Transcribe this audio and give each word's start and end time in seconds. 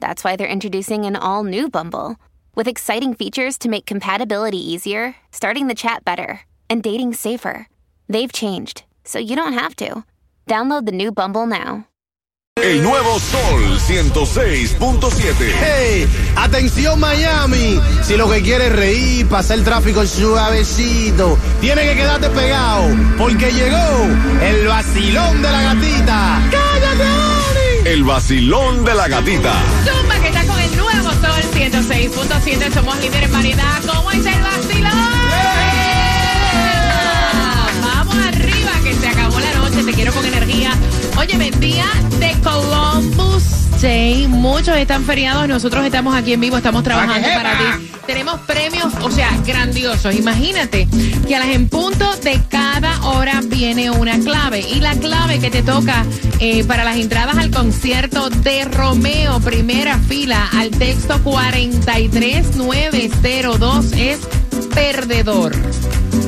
that's 0.00 0.24
why 0.24 0.36
they're 0.36 0.46
introducing 0.46 1.04
an 1.04 1.16
all 1.16 1.44
new 1.44 1.68
Bumble 1.68 2.16
with 2.54 2.68
exciting 2.68 3.14
features 3.14 3.58
to 3.58 3.68
make 3.68 3.86
compatibility 3.86 4.58
easier, 4.58 5.14
starting 5.30 5.68
the 5.68 5.74
chat 5.74 6.04
better, 6.04 6.40
and 6.68 6.82
dating 6.82 7.14
safer. 7.14 7.68
They've 8.08 8.32
changed, 8.32 8.84
so 9.04 9.18
you 9.18 9.36
don't 9.36 9.52
have 9.52 9.76
to. 9.76 10.04
Download 10.46 10.86
the 10.86 10.92
new 10.92 11.12
Bumble 11.12 11.46
now. 11.46 11.86
El 12.58 12.82
nuevo 12.82 13.18
Sol 13.20 13.78
106.7. 13.78 15.52
¡Hey! 15.60 16.08
¡Atención 16.36 16.98
Miami! 16.98 17.78
Si 18.02 18.16
lo 18.16 18.30
que 18.30 18.40
quieres 18.40 18.68
es 18.68 18.76
reír, 18.76 19.28
pasar 19.28 19.58
el 19.58 19.64
tráfico 19.64 20.06
suavecito, 20.06 21.36
tiene 21.60 21.82
que 21.82 21.96
quedarte 21.96 22.30
pegado, 22.30 22.88
porque 23.18 23.52
llegó 23.52 24.08
el 24.42 24.66
vacilón 24.66 25.42
de 25.42 25.52
la 25.52 25.62
gatita. 25.62 26.42
¡Cállate, 26.50 27.02
Oni! 27.02 27.35
El 27.86 28.02
vacilón 28.02 28.84
de 28.84 28.94
la 28.96 29.06
gatita. 29.06 29.54
Zumba 29.84 30.18
que 30.18 30.26
está 30.26 30.44
con 30.44 30.58
el 30.58 30.76
nuevo 30.76 31.08
Sol 31.08 31.40
106.7. 31.54 32.74
Somos 32.74 32.98
líderes 32.98 33.26
en 33.26 33.32
variedad. 33.32 33.80
¿Cómo 33.86 34.10
es 34.10 34.26
el 34.26 34.42
vacilón? 34.42 34.92
Vamos 37.80 38.16
arriba 38.16 38.72
que 38.82 38.92
se 38.92 39.06
acabó 39.06 39.38
la 39.38 39.54
noche. 39.54 39.84
Te 39.84 39.92
quiero 39.92 40.12
con 40.12 40.26
energía. 40.26 40.72
Oye, 41.16 41.52
día 41.60 41.86
de 42.18 42.36
Columbus 42.42 43.65
Day. 43.86 44.26
Muchos 44.26 44.76
están 44.76 45.04
feriados. 45.04 45.46
Nosotros 45.46 45.84
estamos 45.84 46.16
aquí 46.16 46.32
en 46.32 46.40
vivo. 46.40 46.56
Estamos 46.56 46.82
trabajando 46.82 47.28
para 47.28 47.56
ti. 47.56 47.64
Tenemos 48.04 48.40
premios, 48.40 48.92
o 49.00 49.12
sea, 49.12 49.30
grandiosos. 49.46 50.12
Imagínate 50.16 50.88
que 51.26 51.36
a 51.36 51.38
las 51.38 51.50
en 51.50 51.68
punto 51.68 52.16
de 52.16 52.40
cada 52.48 53.00
hora 53.06 53.40
viene 53.44 53.92
una 53.92 54.18
clave. 54.18 54.58
Y 54.60 54.80
la 54.80 54.96
clave 54.96 55.38
que 55.38 55.50
te 55.50 55.62
toca 55.62 56.04
eh, 56.40 56.64
para 56.64 56.82
las 56.82 56.96
entradas 56.96 57.36
al 57.36 57.52
concierto 57.52 58.28
de 58.28 58.64
Romeo, 58.64 59.38
primera 59.38 59.98
fila, 59.98 60.48
al 60.52 60.70
texto 60.70 61.20
43902 61.22 63.92
es 63.92 64.18
perdedor. 64.76 65.52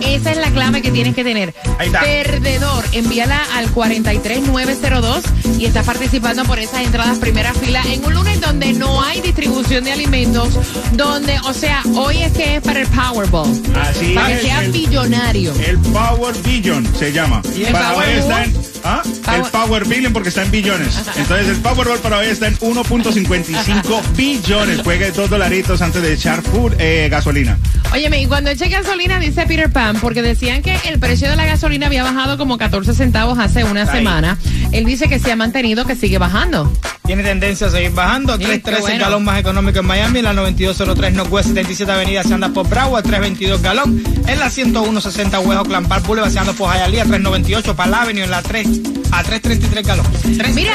Esa 0.00 0.30
es 0.30 0.36
la 0.38 0.50
clave 0.50 0.80
que 0.80 0.90
tienes 0.90 1.14
que 1.14 1.22
tener. 1.22 1.54
Ahí 1.78 1.86
está. 1.88 2.00
Perdedor. 2.00 2.82
Envíala 2.92 3.40
al 3.54 3.70
43902 3.70 5.22
y 5.58 5.66
estás 5.66 5.84
participando 5.84 6.44
por 6.44 6.58
esas 6.58 6.82
entradas 6.82 7.18
primera 7.18 7.52
fila 7.52 7.82
en 7.92 8.02
un 8.04 8.14
lunes 8.14 8.40
donde 8.40 8.72
no 8.72 9.02
hay 9.02 9.20
distribución 9.20 9.84
de 9.84 9.92
alimentos, 9.92 10.48
donde, 10.92 11.38
o 11.44 11.52
sea, 11.52 11.82
hoy 11.96 12.22
es 12.22 12.32
que 12.32 12.56
es 12.56 12.62
para 12.62 12.80
el 12.80 12.86
Powerball. 12.88 13.50
Así 13.80 14.14
para 14.14 14.30
es, 14.32 14.40
que 14.40 14.46
seas 14.46 14.64
el- 14.64 14.72
billonario. 14.72 15.52
El 15.66 15.78
Power 15.78 16.34
Billion 16.42 16.86
se 16.98 17.12
llama. 17.12 17.42
el 17.54 17.70
para 17.72 17.92
Power 17.92 18.08
hoy? 18.08 18.54
¿Ah? 18.84 19.02
Power- 19.24 19.44
El 19.44 19.50
Power 19.50 19.84
Billion 19.86 20.12
porque 20.12 20.28
está 20.30 20.42
en 20.42 20.50
billones. 20.50 20.96
Entonces 21.16 21.48
el 21.48 21.56
Powerball 21.56 21.98
para 21.98 22.18
hoy 22.18 22.26
está 22.26 22.46
en 22.48 22.56
1.55 22.58 24.02
billones. 24.16 24.80
Juegue 24.82 25.10
dos 25.12 25.30
dolaritos 25.30 25.80
antes 25.82 26.02
de 26.02 26.12
echar 26.12 26.42
food, 26.42 26.74
eh, 26.78 27.08
gasolina. 27.10 27.58
Óyeme, 27.92 28.20
y 28.22 28.26
cuando 28.26 28.50
eche 28.50 28.68
gasolina, 28.68 29.18
dice 29.18 29.46
Peter 29.46 29.70
Pan, 29.72 29.96
porque 30.00 30.22
decían 30.22 30.62
que 30.62 30.76
el 30.86 30.98
precio 30.98 31.28
de 31.30 31.36
la 31.36 31.46
gasolina 31.46 31.86
había 31.86 32.02
bajado 32.02 32.36
como 32.38 32.58
14 32.58 32.94
centavos 32.94 33.38
hace 33.38 33.64
una 33.64 33.82
Ahí. 33.82 33.98
semana. 33.98 34.38
Él 34.72 34.84
dice 34.84 35.08
que 35.08 35.18
se 35.18 35.32
ha 35.32 35.36
mantenido, 35.36 35.84
que 35.86 35.96
sigue 35.96 36.18
bajando. 36.18 36.70
Tiene 37.06 37.22
tendencia 37.22 37.68
a 37.68 37.70
seguir 37.70 37.92
bajando. 37.92 38.36
Sí, 38.36 38.44
3.13 38.44 38.62
qué 38.62 38.80
bueno. 38.82 39.04
galón 39.04 39.24
más 39.24 39.40
económico 39.40 39.78
en 39.78 39.86
Miami. 39.86 40.18
En 40.18 40.26
la 40.26 40.34
9203 40.34 41.14
Northwest 41.14 41.48
77 41.48 41.90
Avenida 41.90 42.22
se 42.22 42.34
anda 42.34 42.50
por 42.50 42.68
Broward. 42.68 43.02
322 43.02 43.62
galón. 43.62 44.02
En 44.26 44.38
la 44.38 44.50
10160 44.50 45.40
West 45.40 45.58
Oakland 45.60 45.88
Park 45.88 46.06
Boulevard 46.06 46.30
se 46.30 46.38
anda 46.38 46.52
por 46.52 46.70
Hialeah. 46.70 47.04
398 47.06 47.74
para 47.74 47.90
la 47.90 48.02
Avenue. 48.02 48.24
En 48.24 48.30
la 48.30 48.42
3 48.42 48.67
a 49.12 49.22
333 49.22 49.86
galón. 49.86 50.06
3, 50.22 50.54
Mira, 50.54 50.74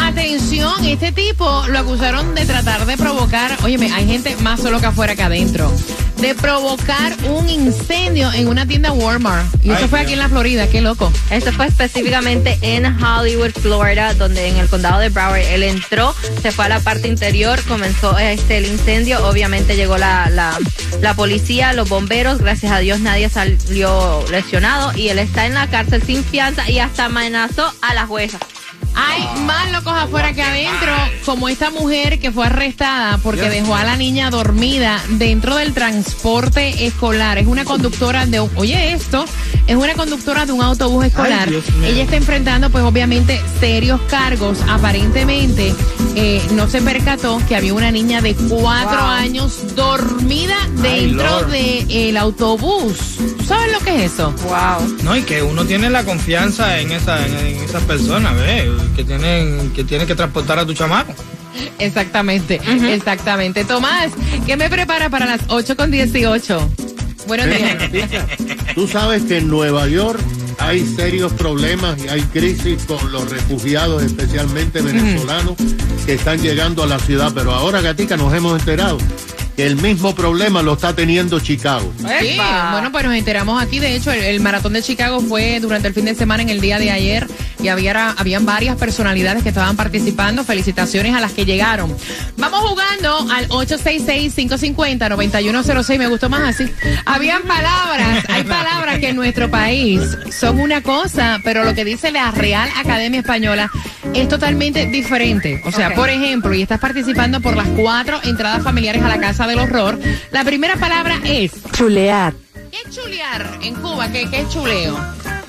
atención, 0.00 0.84
este 0.84 1.12
tipo 1.12 1.64
lo 1.68 1.78
acusaron 1.78 2.34
de 2.34 2.44
tratar 2.44 2.86
de 2.86 2.96
provocar, 2.96 3.56
óyeme, 3.62 3.92
hay 3.92 4.06
gente 4.06 4.36
más 4.42 4.60
solo 4.60 4.80
que 4.80 4.86
afuera 4.86 5.14
que 5.14 5.22
adentro, 5.22 5.72
de 6.22 6.34
provocar 6.36 7.16
un 7.28 7.48
incendio 7.50 8.32
en 8.32 8.46
una 8.46 8.64
tienda 8.64 8.92
Walmart. 8.92 9.46
Y 9.64 9.70
eso 9.70 9.82
Ay, 9.82 9.88
fue 9.88 9.98
Dios. 9.98 10.06
aquí 10.06 10.12
en 10.12 10.18
la 10.20 10.28
Florida, 10.28 10.68
qué 10.68 10.80
loco. 10.80 11.12
Esto 11.30 11.52
fue 11.52 11.66
específicamente 11.66 12.58
en 12.62 12.86
Hollywood, 12.86 13.50
Florida, 13.60 14.14
donde 14.14 14.46
en 14.46 14.56
el 14.56 14.68
condado 14.68 15.00
de 15.00 15.08
Broward 15.08 15.40
él 15.40 15.64
entró, 15.64 16.14
se 16.40 16.52
fue 16.52 16.66
a 16.66 16.68
la 16.68 16.80
parte 16.80 17.08
interior, 17.08 17.60
comenzó 17.64 18.16
este 18.18 18.58
el 18.58 18.66
incendio, 18.66 19.26
obviamente 19.26 19.74
llegó 19.74 19.98
la, 19.98 20.30
la, 20.30 20.56
la 21.00 21.14
policía, 21.14 21.72
los 21.72 21.88
bomberos, 21.88 22.38
gracias 22.38 22.70
a 22.70 22.78
Dios 22.78 23.00
nadie 23.00 23.28
salió 23.28 24.24
lesionado 24.30 24.96
y 24.96 25.08
él 25.08 25.18
está 25.18 25.46
en 25.46 25.54
la 25.54 25.68
cárcel 25.68 26.02
sin 26.04 26.22
fianza 26.24 26.70
y 26.70 26.78
hasta 26.78 27.06
amenazó 27.06 27.72
a 27.82 27.94
la 27.94 28.06
jueza. 28.06 28.38
Hay 28.94 29.26
más 29.46 29.72
locos 29.72 29.92
afuera 29.94 30.32
que 30.34 30.42
adentro, 30.42 30.92
como 31.24 31.48
esta 31.48 31.70
mujer 31.70 32.18
que 32.18 32.30
fue 32.30 32.46
arrestada 32.46 33.18
porque 33.18 33.48
dejó 33.48 33.74
a 33.74 33.84
la 33.84 33.96
niña 33.96 34.30
dormida 34.30 35.00
dentro 35.10 35.56
del 35.56 35.72
transporte 35.72 36.86
escolar. 36.86 37.38
Es 37.38 37.46
una 37.46 37.64
conductora 37.64 38.26
de, 38.26 38.40
un- 38.40 38.50
oye 38.56 38.92
esto, 38.92 39.24
es 39.66 39.76
una 39.76 39.94
conductora 39.94 40.44
de 40.46 40.52
un 40.52 40.62
autobús 40.62 41.06
escolar. 41.06 41.48
Ella 41.84 42.02
está 42.02 42.16
enfrentando 42.16 42.68
pues 42.70 42.84
obviamente 42.84 43.40
serios 43.60 44.00
cargos. 44.08 44.58
Aparentemente 44.68 45.74
eh, 46.14 46.42
no 46.52 46.68
se 46.68 46.82
percató 46.82 47.40
que 47.48 47.56
había 47.56 47.74
una 47.74 47.90
niña 47.90 48.20
de 48.20 48.34
cuatro 48.34 48.98
Wow. 48.98 49.08
años 49.08 49.74
dormida 49.74 50.56
dentro 50.82 51.44
del 51.46 52.16
autobús. 52.16 52.96
¿Tú 53.38 53.44
¿Sabes 53.46 53.72
lo 53.72 53.78
que 53.80 54.04
es 54.04 54.12
eso? 54.12 54.32
Wow. 54.46 54.96
No, 55.04 55.16
y 55.16 55.22
que 55.22 55.42
uno 55.42 55.64
tiene 55.64 55.90
la 55.90 56.04
confianza 56.04 56.78
en, 56.80 56.92
esa, 56.92 57.26
en, 57.26 57.34
en 57.34 57.56
esas 57.64 57.82
personas, 57.84 58.34
¿ves? 58.36 58.64
Que 58.96 59.04
tienen, 59.04 59.70
que 59.74 59.84
tienen 59.84 60.06
que 60.06 60.14
transportar 60.14 60.58
a 60.58 60.66
tu 60.66 60.74
chamaco. 60.74 61.14
Exactamente, 61.78 62.60
exactamente. 62.88 63.64
Tomás, 63.64 64.10
¿qué 64.46 64.56
me 64.56 64.70
prepara 64.70 65.10
para 65.10 65.26
las 65.26 65.40
8 65.48 65.76
con 65.76 65.90
18? 65.90 66.70
Buenos 67.26 67.46
días. 67.46 67.76
Tú 68.74 68.88
sabes 68.88 69.22
que 69.24 69.38
en 69.38 69.48
Nueva 69.48 69.86
York 69.86 70.20
hay 70.58 70.86
serios 70.86 71.32
problemas 71.32 71.98
y 72.02 72.08
hay 72.08 72.22
crisis 72.22 72.84
con 72.84 73.12
los 73.12 73.30
refugiados, 73.30 74.02
especialmente 74.02 74.80
venezolanos, 74.82 75.56
que 76.06 76.14
están 76.14 76.40
llegando 76.40 76.82
a 76.82 76.86
la 76.86 76.98
ciudad. 76.98 77.32
Pero 77.34 77.52
ahora, 77.52 77.80
Gatica, 77.80 78.16
nos 78.16 78.32
hemos 78.34 78.58
enterado 78.58 78.98
el 79.56 79.76
mismo 79.76 80.14
problema 80.14 80.62
lo 80.62 80.74
está 80.74 80.94
teniendo 80.94 81.40
Chicago. 81.40 81.92
Sí, 81.98 82.38
bueno, 82.72 82.92
pues 82.92 83.04
nos 83.04 83.14
enteramos 83.14 83.62
aquí. 83.62 83.78
De 83.78 83.94
hecho, 83.94 84.12
el, 84.12 84.22
el 84.22 84.40
maratón 84.40 84.72
de 84.72 84.82
Chicago 84.82 85.20
fue 85.20 85.60
durante 85.60 85.88
el 85.88 85.94
fin 85.94 86.06
de 86.06 86.14
semana 86.14 86.42
en 86.42 86.48
el 86.48 86.60
día 86.60 86.78
de 86.78 86.90
ayer 86.90 87.26
y 87.62 87.68
había, 87.68 88.10
habían 88.10 88.44
varias 88.44 88.76
personalidades 88.76 89.42
que 89.42 89.48
estaban 89.50 89.76
participando. 89.76 90.44
Felicitaciones 90.44 91.14
a 91.14 91.20
las 91.20 91.32
que 91.32 91.44
llegaron. 91.44 91.94
Vamos 92.36 92.60
jugando 92.60 93.26
al 93.30 93.48
866-550-9106. 93.48 95.98
Me 95.98 96.08
gustó 96.08 96.28
más 96.28 96.54
así. 96.54 96.70
Habían 97.04 97.42
palabras, 97.42 98.24
hay 98.28 98.44
palabras 98.44 98.98
que 98.98 99.10
en 99.10 99.16
nuestro 99.16 99.50
país 99.50 100.00
son 100.30 100.60
una 100.60 100.80
cosa, 100.82 101.40
pero 101.44 101.64
lo 101.64 101.74
que 101.74 101.84
dice 101.84 102.10
la 102.10 102.30
Real 102.30 102.70
Academia 102.76 103.20
Española 103.20 103.70
es 104.14 104.28
totalmente 104.28 104.86
diferente. 104.86 105.62
O 105.64 105.72
sea, 105.72 105.94
por 105.94 106.08
ejemplo, 106.10 106.54
y 106.54 106.62
estás 106.62 106.80
participando 106.80 107.40
por 107.40 107.56
las 107.56 107.68
cuatro 107.68 108.20
entradas 108.24 108.62
familiares 108.62 109.02
a 109.02 109.08
la 109.08 109.18
Casa 109.18 109.46
del 109.46 109.58
Horror, 109.58 109.98
la 110.30 110.44
primera 110.44 110.76
palabra 110.76 111.18
es 111.24 111.52
Chulear. 111.72 112.34
¿Qué 112.70 112.78
es 112.88 112.96
chulear 112.96 113.58
en 113.62 113.74
Cuba? 113.74 114.10
¿Qué, 114.10 114.28
qué 114.30 114.40
es 114.40 114.48
chuleo? 114.48 114.98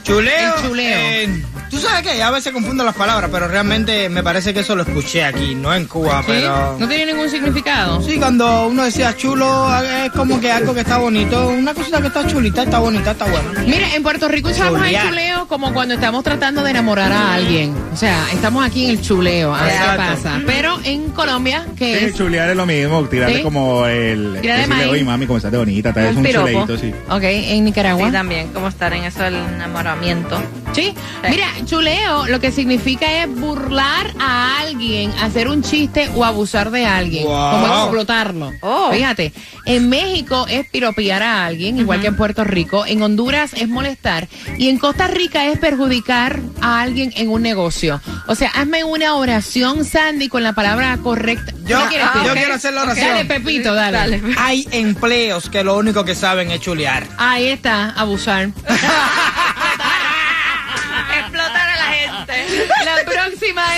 Chuleo. 0.04 0.56
El 0.58 0.62
chuleo. 0.62 1.53
Tú 1.74 1.80
sabes 1.80 2.04
que 2.04 2.22
a 2.22 2.30
veces 2.30 2.54
confundo 2.54 2.84
las 2.84 2.94
palabras, 2.96 3.32
pero 3.34 3.48
realmente 3.48 4.08
me 4.08 4.22
parece 4.22 4.54
que 4.54 4.60
eso 4.60 4.76
lo 4.76 4.84
escuché 4.84 5.24
aquí, 5.26 5.56
no 5.56 5.74
en 5.74 5.86
Cuba, 5.86 6.20
¿Sí? 6.20 6.26
pero... 6.28 6.78
¿No 6.80 6.88
tiene 6.88 7.08
ningún 7.08 7.28
significado? 7.32 8.00
Sí, 8.04 8.18
cuando 8.18 8.68
uno 8.68 8.84
decía 8.84 9.16
chulo, 9.18 9.68
es 9.84 10.12
como 10.12 10.40
que 10.40 10.52
algo 10.52 10.76
que 10.76 10.82
está 10.82 11.00
bonito. 11.00 11.48
Una 11.48 11.74
cosita 11.74 12.00
que 12.00 12.08
está 12.08 12.28
chulita, 12.28 12.62
está 12.64 12.78
bonita, 12.78 13.12
está 13.12 13.26
buena. 13.26 13.62
Mira, 13.66 13.96
en 13.96 14.04
Puerto 14.04 14.28
Rico 14.28 14.50
usamos 14.50 14.86
el 14.86 14.96
chuleo 15.02 15.48
como 15.48 15.74
cuando 15.74 15.96
estamos 15.96 16.24
tratando 16.24 16.64
de 16.64 16.70
enamorar 16.70 17.12
a 17.12 17.34
alguien. 17.34 17.74
O 17.92 17.98
sea, 17.98 18.24
estamos 18.32 18.64
aquí 18.64 18.86
en 18.86 18.92
el 18.92 19.02
chuleo, 19.02 19.56
a 19.56 19.64
ver 19.64 19.72
qué 19.72 19.78
Exacto. 19.78 20.04
pasa. 20.24 20.42
Pero 20.46 20.80
en 20.84 21.10
Colombia, 21.10 21.66
¿qué 21.76 21.98
Sí, 21.98 22.06
es? 22.06 22.16
chulear 22.16 22.52
es 22.52 22.56
lo 22.56 22.68
mismo, 22.68 23.04
tirarle 23.06 23.38
¿Sí? 23.38 23.42
como 23.44 23.88
el... 23.88 24.38
Tirar 24.42 24.60
de 24.62 24.68
maíz. 24.68 24.88
Oye, 24.92 25.04
mami, 25.04 25.26
como 25.26 25.38
estás 25.38 25.52
de 25.52 25.58
bonita, 25.58 25.92
tal 25.92 26.04
vez 26.04 26.12
Un 26.16 26.26
un 26.26 26.32
chuleito, 26.32 26.78
sí. 26.78 26.94
Ok, 27.10 27.24
en 27.24 27.66
Nicaragua. 27.66 28.06
Sí, 28.06 28.12
también, 28.14 28.50
como 28.50 28.68
estar 28.68 28.94
en 28.94 29.06
eso 29.06 29.24
del 29.24 29.36
enamoramiento. 29.36 30.40
Sí. 30.74 30.94
Mira, 31.30 31.48
chuleo 31.66 32.26
lo 32.28 32.40
que 32.40 32.52
significa 32.52 33.24
es 33.24 33.30
burlar 33.34 34.14
a 34.20 34.60
alguien, 34.60 35.12
hacer 35.22 35.48
un 35.48 35.62
chiste 35.64 36.10
o 36.16 36.26
abusar 36.26 36.72
de 36.72 36.86
alguien, 36.86 37.26
Wow. 37.26 37.52
como 37.52 37.68
explotarlo. 37.68 38.52
Oh. 38.62 38.92
Fíjate, 38.92 39.34
en 39.66 39.90
México 39.90 40.46
es 40.50 40.68
piropear 40.70 41.22
a 41.24 41.46
alguien, 41.46 41.78
igual 41.78 42.02
que 42.02 42.08
en 42.08 42.16
Puerto 42.18 42.44
Rico. 42.44 42.86
En 42.86 43.02
Honduras 43.02 43.52
es 43.54 43.68
molestar. 43.70 44.28
Y 44.58 44.70
en 44.70 44.78
Costa 44.80 45.08
Rica 45.08 45.46
es 45.48 45.60
perjudicar 45.60 46.40
a 46.62 46.82
alguien 46.82 47.14
en 47.16 47.30
un 47.30 47.42
negocio. 47.42 48.02
O 48.28 48.36
sea, 48.36 48.50
hazme 48.50 48.84
una 48.84 49.16
oración, 49.16 49.86
Sandy, 49.86 50.28
con 50.28 50.44
la 50.44 50.54
palabra 50.54 50.98
correcta. 50.98 51.54
Yo- 51.66 51.80
¿Qué 51.84 51.88
quieres 51.90 52.08
ah, 52.14 52.24
yo 52.26 52.34
quiero 52.34 52.54
hacer 52.56 52.74
la 52.74 52.84
oración. 52.84 53.08
Dale, 53.10 53.26
Pepito, 53.26 53.74
dale. 53.74 53.98
Dale. 53.98 54.22
Hay 54.38 54.68
empleos 54.72 55.50
que 55.50 55.64
lo 55.64 55.78
único 55.78 56.04
que 56.04 56.16
saben 56.16 56.52
es 56.52 56.60
chulear. 56.60 57.08
Ahí 57.18 57.48
está, 57.48 57.92
abusar. 57.92 58.50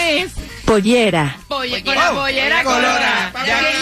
próxima 0.06 0.24
es 0.24 0.45
Pollera. 0.66 1.38
polle- 1.48 1.84
con 1.84 1.94
la 1.96 2.12
Oh, 2.12 2.16
pollera 2.16 2.64
colora. 2.64 3.32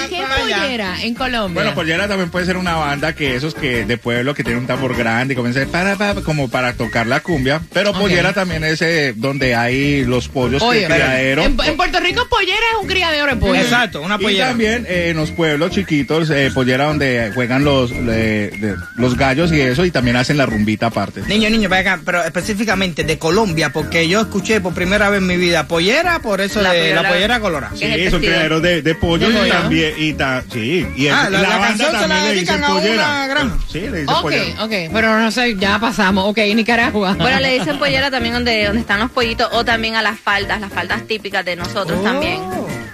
¿Qué, 0.10 0.20
es 0.20 0.26
pollera 0.28 1.02
en 1.02 1.16
Colombia? 1.16 1.54
Bueno, 1.54 1.74
Pollera 1.76 2.08
también 2.08 2.30
puede 2.30 2.46
ser 2.46 2.58
una 2.58 2.76
banda 2.76 3.14
que 3.16 3.36
esos 3.36 3.54
que 3.56 3.86
de 3.86 3.98
pueblo 3.98 4.34
que 4.34 4.44
tienen 4.44 4.62
un 4.64 4.68
tambor 4.68 4.96
grande 4.96 5.34
y 5.34 5.38
comienzan 5.38 5.68
para, 5.70 5.96
para, 5.96 6.22
como 6.22 6.50
para 6.50 6.74
tocar 6.74 7.08
la 7.08 7.22
cumbia. 7.22 7.62
Pero. 7.72 7.94
Pollera 7.94 8.34
también 8.34 8.64
es 8.66 8.82
eh, 8.82 9.14
donde 9.16 9.56
hay 9.56 10.04
los 10.04 10.28
pollos 10.28 10.62
Oye, 10.62 10.82
que 10.82 10.86
criadero. 10.88 11.44
en, 11.44 11.58
en 11.64 11.78
Puerto 11.78 12.00
Rico 12.02 12.28
pollera 12.30 12.58
es 12.74 12.82
un 12.82 12.88
criadero 12.88 13.28
de 13.28 13.36
pollo. 13.38 13.56
Exacto, 13.56 14.02
una 14.02 14.16
Y 14.16 14.24
pollera. 14.24 14.48
también 14.50 14.86
eh, 14.90 15.10
en 15.12 15.18
los 15.18 15.32
pueblos 15.32 15.72
chiquitos, 15.72 16.30
eh, 16.32 16.52
pollera 16.54 16.86
donde 16.86 17.32
juegan 17.34 17.64
los, 17.64 17.92
le- 17.92 18.50
de- 18.50 18.76
los 18.98 19.16
gallos 19.18 19.52
y 19.54 19.62
eso, 19.62 19.86
y 19.86 19.92
también 19.92 20.18
hacen 20.18 20.36
la 20.38 20.46
rumbita 20.46 20.88
aparte. 20.88 21.22
Niño, 21.28 21.50
niño, 21.50 21.70
acá, 21.74 22.02
pero 22.06 22.24
específicamente 22.26 23.04
de 23.06 23.18
Colombia, 23.18 23.72
porque 23.72 24.08
yo 24.10 24.20
escuché 24.22 24.60
por 24.60 24.74
primera 24.74 25.10
vez 25.10 25.20
en 25.20 25.28
mi 25.28 25.38
vida 25.38 25.68
pollera, 25.68 26.20
por 26.20 26.42
eso 26.42 26.62
La 26.62 26.73
de 26.74 26.96
la 26.96 27.08
pollera 27.08 27.40
colorada. 27.40 27.76
Sí, 27.76 27.86
el 27.86 28.12
son 28.12 28.20
criaderos 28.22 28.62
de, 28.62 28.82
de 28.82 28.92
y 28.92 28.94
pollo. 28.94 29.28
también, 29.48 29.94
y 29.98 30.14
ta- 30.14 30.44
sí, 30.52 30.86
y 30.96 31.08
es- 31.08 31.14
Ah, 31.14 31.30
la- 31.30 31.40
y 31.40 31.42
la 31.42 31.48
canción 31.60 31.88
se 31.88 31.94
la 31.94 32.00
también 32.00 32.24
le 32.24 32.30
dedican 32.34 32.56
dicen 32.58 32.64
a 32.64 32.68
una 32.74 32.82
pollera. 32.82 33.28
granja. 33.28 33.58
Sí, 33.72 33.80
le 33.80 33.92
dicen 34.02 34.10
Ok, 34.10 34.22
pollera. 34.22 34.64
ok, 34.64 34.72
pero 34.94 35.20
no 35.20 35.32
sé, 35.32 35.56
ya 35.58 35.80
pasamos. 35.80 36.26
Ok, 36.30 36.38
Nicaragua. 36.56 37.14
Bueno, 37.20 37.40
le 37.40 37.60
dicen 37.60 37.78
pollera 37.80 38.10
también 38.12 38.34
donde, 38.34 38.66
donde 38.66 38.82
están 38.82 39.00
los 39.00 39.12
pollitos 39.12 39.50
o 39.54 39.64
también 39.66 39.96
a 39.96 40.02
las 40.02 40.20
faldas, 40.20 40.60
las 40.62 40.72
faldas 40.72 41.04
típicas 41.08 41.44
de 41.46 41.56
nosotros 41.56 41.98
Oh. 42.02 42.04
también. 42.04 42.40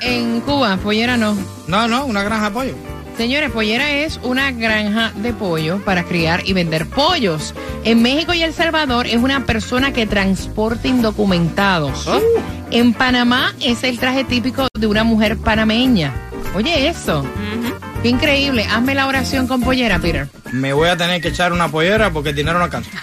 En 0.01 0.41
Cuba, 0.41 0.77
pollera 0.77 1.17
no. 1.17 1.37
No, 1.67 1.87
no, 1.87 2.05
una 2.05 2.23
granja 2.23 2.45
de 2.45 2.51
pollo. 2.51 2.75
Señores, 3.17 3.51
pollera 3.51 3.91
es 3.91 4.17
una 4.23 4.49
granja 4.51 5.11
de 5.15 5.33
pollo 5.33 5.79
para 5.83 6.03
criar 6.05 6.41
y 6.45 6.53
vender 6.53 6.85
pollos. 6.85 7.53
En 7.83 8.01
México 8.01 8.33
y 8.33 8.43
El 8.43 8.53
Salvador 8.53 9.07
es 9.07 9.15
una 9.17 9.45
persona 9.45 9.93
que 9.93 10.05
transporta 10.05 10.87
indocumentados. 10.87 12.07
En 12.71 12.93
Panamá 12.93 13.53
es 13.61 13.83
el 13.83 13.99
traje 13.99 14.23
típico 14.23 14.67
de 14.73 14.87
una 14.87 15.03
mujer 15.03 15.37
panameña. 15.37 16.13
Oye, 16.55 16.87
eso. 16.87 17.25
Qué 18.01 18.09
increíble. 18.09 18.65
Hazme 18.65 18.95
la 18.95 19.07
oración 19.07 19.47
con 19.47 19.61
pollera, 19.61 19.99
Peter. 19.99 20.27
Me 20.51 20.73
voy 20.73 20.89
a 20.89 20.97
tener 20.97 21.21
que 21.21 21.29
echar 21.29 21.53
una 21.53 21.69
pollera 21.69 22.11
porque 22.11 22.29
el 22.29 22.35
dinero 22.35 22.57
no 22.59 22.65
alcanza. 22.65 22.91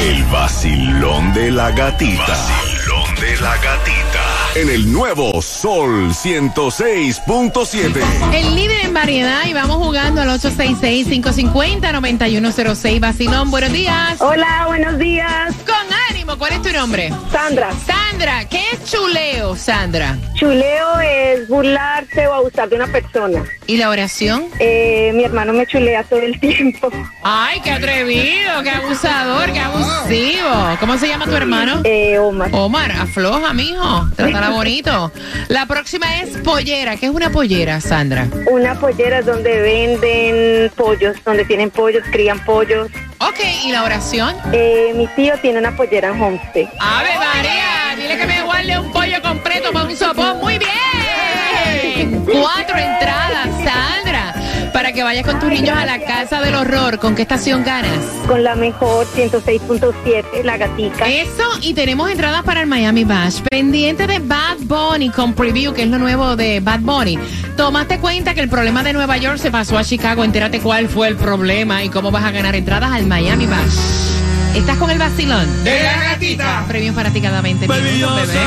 El 0.00 0.24
vacilón 0.24 1.34
de 1.34 1.50
la 1.50 1.70
gatita. 1.72 2.26
Vacilón 2.26 3.14
de 3.16 3.36
la 3.40 3.56
gatita. 3.56 4.19
En 4.56 4.68
el 4.68 4.92
nuevo 4.92 5.40
Sol 5.40 6.10
106.7. 6.10 8.34
El 8.34 8.56
líder 8.56 8.86
en 8.86 8.92
variedad 8.92 9.46
y 9.46 9.52
vamos 9.52 9.76
jugando 9.76 10.22
al 10.22 10.28
866-550-9106. 10.40 12.98
Bacilón, 12.98 13.52
buenos 13.52 13.72
días. 13.72 14.20
Hola, 14.20 14.64
buenos 14.66 14.98
días. 14.98 15.54
Con 15.64 15.76
ánimo, 16.10 16.36
¿cuál 16.36 16.54
es 16.54 16.62
tu 16.62 16.72
nombre? 16.72 17.12
Sandra, 17.30 17.70
Sandra, 17.86 18.09
¿qué 18.50 18.60
es 18.72 18.90
chuleo, 18.90 19.56
Sandra? 19.56 20.16
chuleo 20.34 21.00
es 21.00 21.48
burlarse 21.48 22.26
o 22.26 22.34
abusar 22.34 22.68
de 22.68 22.76
una 22.76 22.86
persona. 22.86 23.44
¿Y 23.66 23.76
la 23.76 23.88
oración? 23.90 24.46
Eh, 24.58 25.10
mi 25.14 25.24
hermano 25.24 25.52
me 25.52 25.66
chulea 25.66 26.02
todo 26.04 26.20
el 26.20 26.38
tiempo. 26.40 26.90
Ay, 27.22 27.60
qué 27.60 27.70
atrevido, 27.70 28.62
qué 28.62 28.70
abusador, 28.70 29.52
qué 29.52 29.60
abusivo. 29.60 30.76
¿Cómo 30.80 30.98
se 30.98 31.08
llama 31.08 31.26
tu 31.26 31.36
hermano? 31.36 31.80
Eh, 31.84 32.18
Omar, 32.18 32.50
Omar, 32.52 32.92
afloja, 32.92 33.52
mijo. 33.52 34.06
Trátala 34.16 34.50
bonito. 34.50 35.12
La 35.48 35.66
próxima 35.66 36.20
es 36.20 36.36
pollera. 36.38 36.96
¿Qué 36.96 37.06
es 37.06 37.12
una 37.12 37.30
pollera, 37.30 37.80
Sandra? 37.80 38.26
una 38.50 38.78
pollera 38.78 39.20
es 39.20 39.26
donde 39.26 39.60
venden 39.60 40.70
pollos, 40.76 41.16
donde 41.24 41.44
tienen 41.44 41.70
pollos, 41.70 42.02
crían 42.10 42.42
pollos. 42.44 42.88
Ok, 43.18 43.38
¿y 43.64 43.72
la 43.72 43.84
oración? 43.84 44.34
Eh, 44.52 44.92
mi 44.96 45.06
tío 45.08 45.34
tiene 45.40 45.58
una 45.58 45.76
pollera 45.76 46.08
en 46.08 46.20
Homestead. 46.20 46.68
Ave 46.80 47.10
María, 47.18 47.79
dile 47.96 48.16
que 48.16 48.26
me 48.26 48.42
guarde 48.42 48.78
un 48.78 48.92
pollo 48.92 49.22
completo 49.22 49.72
para 49.72 49.86
un 49.86 49.96
sopón. 49.96 50.38
Muy 50.40 50.58
bien. 50.58 52.24
Cuatro 52.24 52.76
entradas, 52.76 53.48
Sandra, 53.64 54.70
para 54.72 54.92
que 54.92 55.02
vayas 55.02 55.26
con 55.26 55.38
tus 55.38 55.50
niños 55.50 55.76
a 55.76 55.84
la 55.84 56.00
casa 56.00 56.40
del 56.40 56.54
horror. 56.54 56.98
¿Con 56.98 57.14
qué 57.14 57.22
estación 57.22 57.64
ganas? 57.64 57.98
Con 58.26 58.44
la 58.44 58.54
mejor 58.54 59.06
106.7, 59.06 60.42
la 60.44 60.56
gatica. 60.56 61.08
Eso, 61.08 61.44
y 61.60 61.74
tenemos 61.74 62.10
entradas 62.10 62.42
para 62.42 62.60
el 62.60 62.66
Miami 62.66 63.04
Bash. 63.04 63.40
Pendiente 63.50 64.06
de 64.06 64.18
Bad 64.20 64.58
Bunny 64.60 65.10
con 65.10 65.34
preview, 65.34 65.74
que 65.74 65.82
es 65.82 65.88
lo 65.88 65.98
nuevo 65.98 66.36
de 66.36 66.60
Bad 66.60 66.80
Bunny. 66.80 67.18
Tomaste 67.56 67.98
cuenta 67.98 68.34
que 68.34 68.40
el 68.40 68.48
problema 68.48 68.82
de 68.82 68.92
Nueva 68.92 69.16
York 69.16 69.38
se 69.38 69.50
pasó 69.50 69.76
a 69.76 69.84
Chicago. 69.84 70.24
Entérate 70.24 70.60
cuál 70.60 70.88
fue 70.88 71.08
el 71.08 71.16
problema 71.16 71.82
y 71.84 71.88
cómo 71.88 72.10
vas 72.10 72.24
a 72.24 72.30
ganar 72.30 72.54
entradas 72.54 72.92
al 72.92 73.06
Miami 73.06 73.46
Bash. 73.46 74.19
¿Estás 74.54 74.76
con 74.78 74.90
el 74.90 74.98
vacilón? 74.98 75.64
De 75.64 75.82
la 75.82 76.00
gatita. 76.00 76.64
Premios 76.66 76.94
para 76.94 77.10
ti 77.10 77.20
cada 77.20 77.40
20 77.40 77.68
minutos, 77.68 78.26
bebé. 78.26 78.40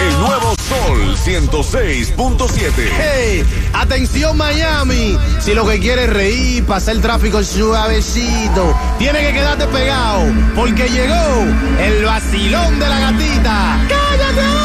El 0.00 0.18
nuevo 0.18 0.54
Sol 0.68 1.16
106.7. 1.24 2.72
Hey, 2.98 3.44
atención 3.74 4.36
Miami. 4.36 5.18
Si 5.40 5.54
lo 5.54 5.66
que 5.66 5.78
quieres 5.78 6.06
es 6.08 6.12
reír, 6.12 6.64
pasar 6.64 6.96
el 6.96 7.02
tráfico 7.02 7.42
suavecito, 7.42 8.74
tiene 8.98 9.20
que 9.20 9.32
quedarte 9.34 9.66
pegado, 9.66 10.24
porque 10.54 10.88
llegó 10.88 11.44
el 11.78 12.04
vacilón 12.04 12.78
de 12.78 12.88
la 12.88 12.98
gatita. 13.00 13.78
¡Cállate! 13.88 14.63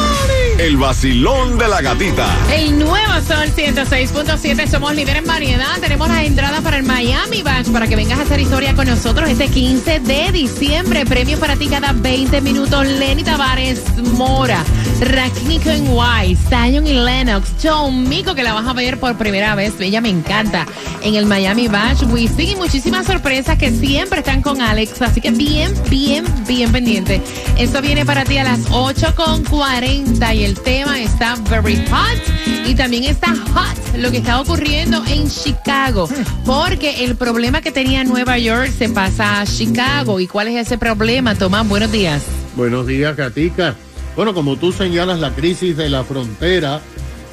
El 0.60 0.76
vacilón 0.76 1.56
de 1.56 1.66
la 1.68 1.80
gatita. 1.80 2.36
El 2.52 2.78
nuevo 2.78 3.14
Sol 3.26 3.48
106.7, 3.56 4.68
somos 4.68 4.94
líderes 4.94 5.22
en 5.22 5.26
variedad. 5.26 5.80
Tenemos 5.80 6.06
las 6.08 6.26
entradas 6.26 6.60
para 6.60 6.76
el 6.76 6.82
Miami 6.82 7.40
Bash 7.40 7.70
para 7.70 7.86
que 7.86 7.96
vengas 7.96 8.18
a 8.18 8.22
hacer 8.22 8.40
historia 8.40 8.74
con 8.74 8.86
nosotros 8.86 9.30
este 9.30 9.48
15 9.48 10.00
de 10.00 10.32
diciembre. 10.32 11.06
Premios 11.06 11.40
para 11.40 11.56
ti 11.56 11.66
cada 11.66 11.94
20 11.94 12.42
minutos. 12.42 12.86
Lenny 12.86 13.22
Tavares 13.22 13.82
Mora, 14.12 14.62
Raquel 15.00 15.82
White, 15.88 16.38
Zion 16.48 16.86
y 16.86 16.92
Lennox, 16.92 17.52
John 17.62 18.08
Mico, 18.08 18.34
que 18.34 18.42
la 18.42 18.52
vas 18.52 18.66
a 18.66 18.72
ver 18.72 19.00
por 19.00 19.16
primera 19.16 19.54
vez. 19.54 19.74
Ella 19.80 20.00
me 20.00 20.10
encanta. 20.10 20.66
En 21.02 21.14
el 21.14 21.26
Miami 21.26 21.68
Bash, 21.68 22.02
Wisin 22.04 22.50
y 22.50 22.54
muchísimas 22.56 23.06
sorpresas 23.06 23.56
que 23.58 23.70
siempre 23.70 24.20
están 24.20 24.42
con 24.42 24.60
Alex. 24.60 25.00
Así 25.00 25.20
que 25.20 25.30
bien, 25.30 25.72
bien, 25.88 26.24
bien 26.46 26.70
pendiente. 26.70 27.22
Esto 27.58 27.80
viene 27.80 28.04
para 28.04 28.24
ti 28.24 28.36
a 28.38 28.44
las 28.44 28.60
8.40 28.70 30.36
y 30.36 30.44
el 30.44 30.60
tema 30.60 31.00
está 31.00 31.36
very 31.48 31.76
hot 31.86 32.66
y 32.66 32.74
también 32.74 33.04
está 33.04 33.28
hot 33.28 33.96
lo 33.96 34.10
que 34.10 34.18
está 34.18 34.40
ocurriendo 34.40 35.02
en 35.06 35.28
Chicago 35.28 36.08
porque 36.44 37.04
el 37.04 37.16
problema 37.16 37.60
que 37.60 37.72
tenía 37.72 38.04
Nueva 38.04 38.38
York 38.38 38.70
se 38.76 38.88
pasa 38.88 39.40
a 39.40 39.46
Chicago. 39.46 40.20
¿Y 40.20 40.26
cuál 40.26 40.48
es 40.48 40.66
ese 40.66 40.78
problema, 40.78 41.34
Tomás? 41.34 41.66
Buenos 41.66 41.90
días. 41.90 42.22
Buenos 42.56 42.86
días, 42.86 43.16
Gatica. 43.16 43.74
Bueno, 44.20 44.34
como 44.34 44.56
tú 44.56 44.70
señalas, 44.70 45.18
la 45.18 45.34
crisis 45.34 45.78
de 45.78 45.88
la 45.88 46.04
frontera 46.04 46.82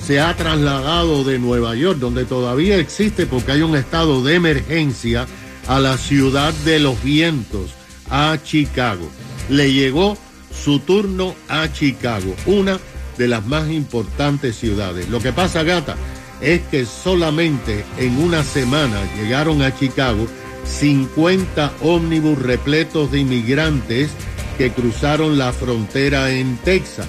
se 0.01 0.21
ha 0.21 0.33
trasladado 0.37 1.25
de 1.25 1.37
Nueva 1.37 1.75
York, 1.75 1.99
donde 1.99 2.23
todavía 2.23 2.77
existe 2.77 3.25
porque 3.25 3.51
hay 3.51 3.61
un 3.61 3.75
estado 3.75 4.23
de 4.23 4.35
emergencia, 4.35 5.27
a 5.67 5.81
la 5.81 5.97
ciudad 5.97 6.53
de 6.63 6.79
los 6.79 7.03
vientos, 7.03 7.71
a 8.09 8.37
Chicago. 8.41 9.05
Le 9.49 9.73
llegó 9.73 10.17
su 10.49 10.79
turno 10.79 11.35
a 11.49 11.69
Chicago, 11.73 12.33
una 12.45 12.79
de 13.17 13.27
las 13.27 13.45
más 13.45 13.69
importantes 13.69 14.55
ciudades. 14.55 15.09
Lo 15.09 15.19
que 15.19 15.33
pasa, 15.33 15.63
gata, 15.63 15.97
es 16.39 16.61
que 16.71 16.85
solamente 16.85 17.83
en 17.97 18.17
una 18.17 18.45
semana 18.45 18.97
llegaron 19.17 19.61
a 19.61 19.77
Chicago 19.77 20.25
50 20.63 21.73
ómnibus 21.81 22.41
repletos 22.41 23.11
de 23.11 23.19
inmigrantes 23.19 24.09
que 24.57 24.71
cruzaron 24.71 25.37
la 25.37 25.53
frontera 25.53 26.31
en 26.31 26.57
Texas. 26.57 27.05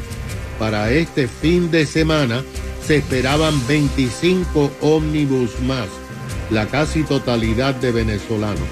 Para 0.58 0.90
este 0.90 1.26
fin 1.28 1.70
de 1.70 1.86
semana 1.86 2.42
se 2.86 2.96
esperaban 2.96 3.66
25 3.66 4.70
ómnibus 4.80 5.58
más, 5.60 5.88
la 6.50 6.66
casi 6.66 7.04
totalidad 7.04 7.74
de 7.76 7.92
venezolanos. 7.92 8.68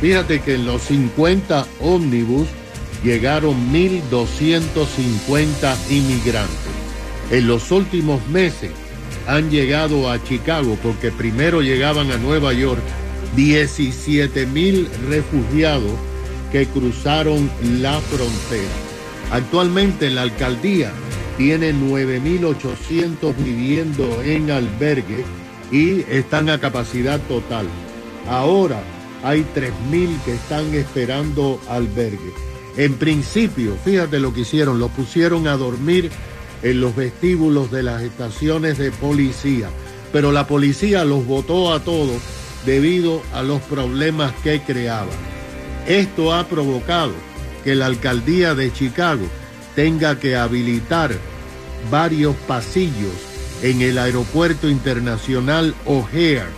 Fíjate 0.00 0.40
que 0.40 0.54
en 0.54 0.66
los 0.66 0.82
50 0.82 1.66
ómnibus 1.80 2.46
llegaron 3.02 3.72
1.250 3.72 5.76
inmigrantes. 5.90 6.54
En 7.30 7.46
los 7.46 7.70
últimos 7.70 8.26
meses 8.28 8.72
han 9.26 9.50
llegado 9.50 10.10
a 10.10 10.22
Chicago 10.24 10.76
porque 10.82 11.10
primero 11.10 11.62
llegaban 11.62 12.10
a 12.10 12.16
Nueva 12.16 12.52
York 12.52 12.82
17 13.36 14.46
mil 14.46 14.88
refugiados 15.08 16.09
que 16.52 16.66
cruzaron 16.66 17.50
la 17.80 18.00
frontera. 18.00 18.90
Actualmente 19.30 20.10
la 20.10 20.22
alcaldía 20.22 20.92
tiene 21.36 21.72
9.800 21.72 23.34
viviendo 23.36 24.22
en 24.22 24.50
albergue 24.50 25.24
y 25.70 26.00
están 26.10 26.50
a 26.50 26.58
capacidad 26.58 27.20
total. 27.20 27.66
Ahora 28.28 28.82
hay 29.22 29.46
3.000 29.54 30.22
que 30.24 30.34
están 30.34 30.74
esperando 30.74 31.60
albergue. 31.68 32.32
En 32.76 32.94
principio, 32.94 33.76
fíjate 33.84 34.20
lo 34.20 34.32
que 34.32 34.40
hicieron, 34.40 34.78
los 34.78 34.90
pusieron 34.90 35.48
a 35.48 35.56
dormir 35.56 36.10
en 36.62 36.80
los 36.80 36.94
vestíbulos 36.94 37.70
de 37.70 37.82
las 37.82 38.02
estaciones 38.02 38.78
de 38.78 38.90
policía, 38.90 39.68
pero 40.12 40.32
la 40.32 40.46
policía 40.46 41.04
los 41.04 41.26
votó 41.26 41.72
a 41.72 41.80
todos 41.80 42.20
debido 42.66 43.22
a 43.32 43.42
los 43.42 43.60
problemas 43.62 44.32
que 44.42 44.60
creaban. 44.60 45.39
Esto 45.86 46.32
ha 46.32 46.46
provocado 46.46 47.12
que 47.64 47.74
la 47.74 47.86
alcaldía 47.86 48.54
de 48.54 48.72
Chicago 48.72 49.26
tenga 49.74 50.18
que 50.18 50.36
habilitar 50.36 51.12
varios 51.90 52.34
pasillos 52.46 53.12
en 53.62 53.82
el 53.82 53.98
aeropuerto 53.98 54.68
internacional 54.68 55.74
O'Hare, 55.86 56.48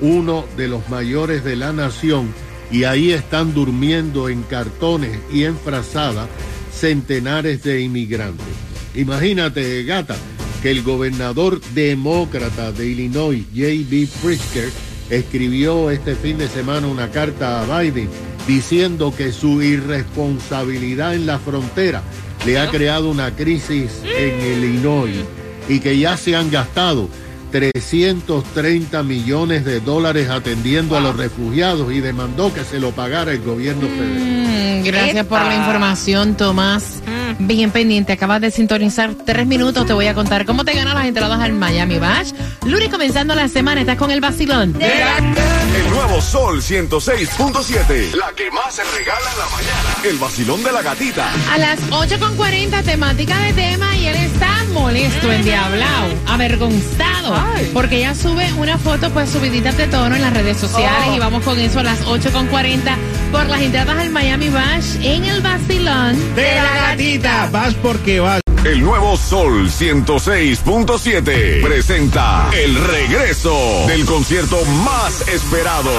uno 0.00 0.44
de 0.56 0.68
los 0.68 0.88
mayores 0.88 1.44
de 1.44 1.56
la 1.56 1.72
nación, 1.72 2.32
y 2.70 2.84
ahí 2.84 3.10
están 3.10 3.54
durmiendo 3.54 4.28
en 4.28 4.42
cartones 4.42 5.18
y 5.32 5.44
en 5.44 5.56
frazadas 5.56 6.28
centenares 6.72 7.62
de 7.62 7.80
inmigrantes. 7.80 8.46
Imagínate, 8.94 9.82
gata, 9.84 10.16
que 10.62 10.70
el 10.70 10.82
gobernador 10.82 11.60
demócrata 11.74 12.72
de 12.72 12.86
Illinois, 12.86 13.44
J.B. 13.54 14.08
Pritzker, 14.22 14.70
escribió 15.08 15.90
este 15.90 16.14
fin 16.14 16.38
de 16.38 16.48
semana 16.48 16.86
una 16.86 17.10
carta 17.10 17.62
a 17.62 17.80
Biden 17.80 18.08
diciendo 18.46 19.14
que 19.16 19.32
su 19.32 19.62
irresponsabilidad 19.62 21.14
en 21.14 21.26
la 21.26 21.38
frontera 21.38 22.02
le 22.46 22.58
ha 22.58 22.70
creado 22.70 23.10
una 23.10 23.34
crisis 23.36 24.02
en 24.04 24.40
Illinois 24.40 25.24
y 25.68 25.80
que 25.80 25.98
ya 25.98 26.16
se 26.16 26.34
han 26.34 26.50
gastado 26.50 27.08
330 27.50 29.02
millones 29.02 29.64
de 29.64 29.80
dólares 29.80 30.28
atendiendo 30.28 30.96
a 30.96 31.00
los 31.00 31.16
refugiados 31.16 31.92
y 31.92 32.00
demandó 32.00 32.52
que 32.52 32.64
se 32.64 32.80
lo 32.80 32.92
pagara 32.92 33.32
el 33.32 33.42
gobierno 33.42 33.88
federal. 33.88 34.80
Mm, 34.80 34.84
gracias 34.84 35.26
por 35.26 35.40
la 35.42 35.54
información, 35.54 36.36
Tomás. 36.36 37.02
Bien 37.38 37.70
pendiente, 37.70 38.12
acabas 38.12 38.40
de 38.40 38.50
sintonizar 38.50 39.14
tres 39.14 39.46
minutos. 39.46 39.86
Te 39.86 39.92
voy 39.92 40.06
a 40.06 40.14
contar 40.14 40.44
cómo 40.44 40.64
te 40.64 40.74
ganan 40.74 40.94
las 40.94 41.06
entradas 41.06 41.40
al 41.40 41.52
Miami 41.52 41.98
Bash. 41.98 42.32
Lunes 42.66 42.88
comenzando 42.88 43.34
la 43.34 43.48
semana, 43.48 43.80
estás 43.80 43.96
con 43.96 44.10
el 44.10 44.20
vacilón. 44.20 44.76
El 44.80 45.90
nuevo 45.90 46.20
Sol 46.20 46.60
106.7. 46.60 48.14
La 48.14 48.32
que 48.36 48.50
más 48.50 48.74
se 48.74 48.82
regala 48.84 49.30
en 49.32 49.38
la 49.38 49.46
mañana. 49.46 49.96
El 50.04 50.18
vacilón 50.18 50.62
de 50.62 50.72
la 50.72 50.82
gatita. 50.82 51.30
A 51.52 51.58
las 51.58 51.80
8.40, 51.90 52.84
temática 52.84 53.38
de 53.38 53.52
tema, 53.52 53.96
y 53.96 54.06
él 54.06 54.16
está 54.16 54.64
molesto, 54.72 55.32
endiablado, 55.32 56.14
avergonzado, 56.26 57.34
porque 57.72 57.98
ella 57.98 58.14
sube 58.14 58.52
una 58.54 58.78
foto, 58.78 59.10
pues 59.10 59.30
subidita 59.30 59.72
de 59.72 59.86
tono 59.86 60.16
en 60.16 60.22
las 60.22 60.32
redes 60.32 60.56
sociales, 60.56 61.14
y 61.14 61.18
vamos 61.18 61.42
con 61.44 61.58
eso 61.58 61.80
a 61.80 61.82
las 61.82 62.04
8.40 62.04 62.96
por 63.30 63.46
las 63.46 63.60
entradas 63.60 63.96
al 63.96 64.10
Miami 64.10 64.48
Bash 64.48 64.96
en 65.02 65.24
el 65.24 65.40
vacilón 65.40 66.34
De 66.34 66.54
la 66.54 66.88
gatita, 66.88 67.48
vas 67.52 67.74
porque 67.74 68.20
vas. 68.20 68.40
El 68.64 68.82
nuevo 68.82 69.16
Sol 69.16 69.70
106.7 69.70 71.62
presenta 71.62 72.50
el 72.52 72.74
regreso 72.74 73.86
del 73.86 74.04
concierto 74.04 74.62
más 74.84 75.26
esperado. 75.28 75.90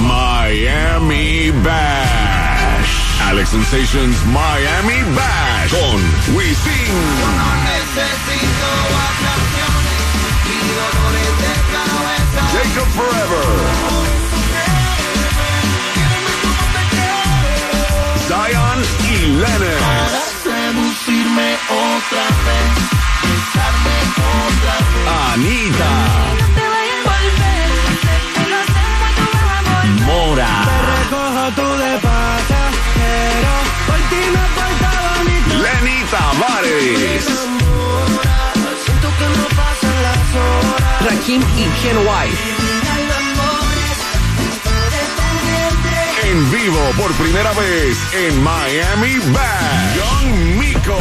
Miami 0.00 1.52
Bash. 1.62 2.24
Alex 3.26 3.48
Sensations 3.50 4.16
Miami 4.26 5.02
Bash 5.14 5.70
con 5.70 6.36
Wisin. 6.36 7.13
Forever. 12.74 13.94
Y 19.00 19.26
Lennon. 19.26 19.44
Anita. 25.32 25.92
Mora. 30.04 30.74
Tavares. 36.14 37.63
Rakim 41.04 41.42
y 41.56 41.64
Ken 41.82 41.98
White. 41.98 42.38
En 46.24 46.50
vivo 46.50 46.80
por 46.96 47.12
primera 47.12 47.52
vez 47.52 47.98
en 48.14 48.42
Miami 48.42 49.18
Bash. 49.32 49.96
Young 49.96 50.58
Miko. 50.58 50.98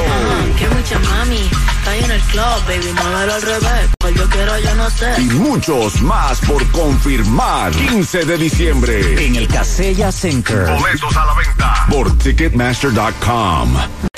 Que 0.57 0.67
mucha 0.69 0.99
mami, 0.99 1.49
está 1.79 1.95
en 1.95 2.11
el 2.11 2.21
club, 2.21 2.43
baby, 2.67 2.93
al 3.31 3.41
revés. 3.41 3.89
Pues 3.97 4.15
yo 4.15 4.29
quiero, 4.29 4.59
yo 4.59 4.75
no 4.75 4.89
sé. 4.89 5.13
Y 5.19 5.25
muchos 5.35 6.01
más 6.01 6.39
por 6.41 6.65
confirmar. 6.71 7.71
15 7.71 8.25
de 8.25 8.37
diciembre. 8.37 9.25
En 9.25 9.35
el 9.37 9.47
Casella 9.47 10.11
Center. 10.11 10.69
Boletos 10.69 11.15
a 11.15 11.25
la 11.25 11.33
venta 11.33 11.85
por 11.89 12.17
Ticketmaster.com. 12.17 14.12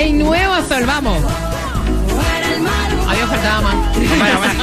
El 0.00 0.18
nuevo 0.18 0.54
sol, 0.66 0.84
vamos. 0.86 1.22
Adiós, 3.06 3.28
faltaba 3.28 3.60
más. 3.60 3.74
Bueno, 3.94 4.38
bueno. 4.38 4.54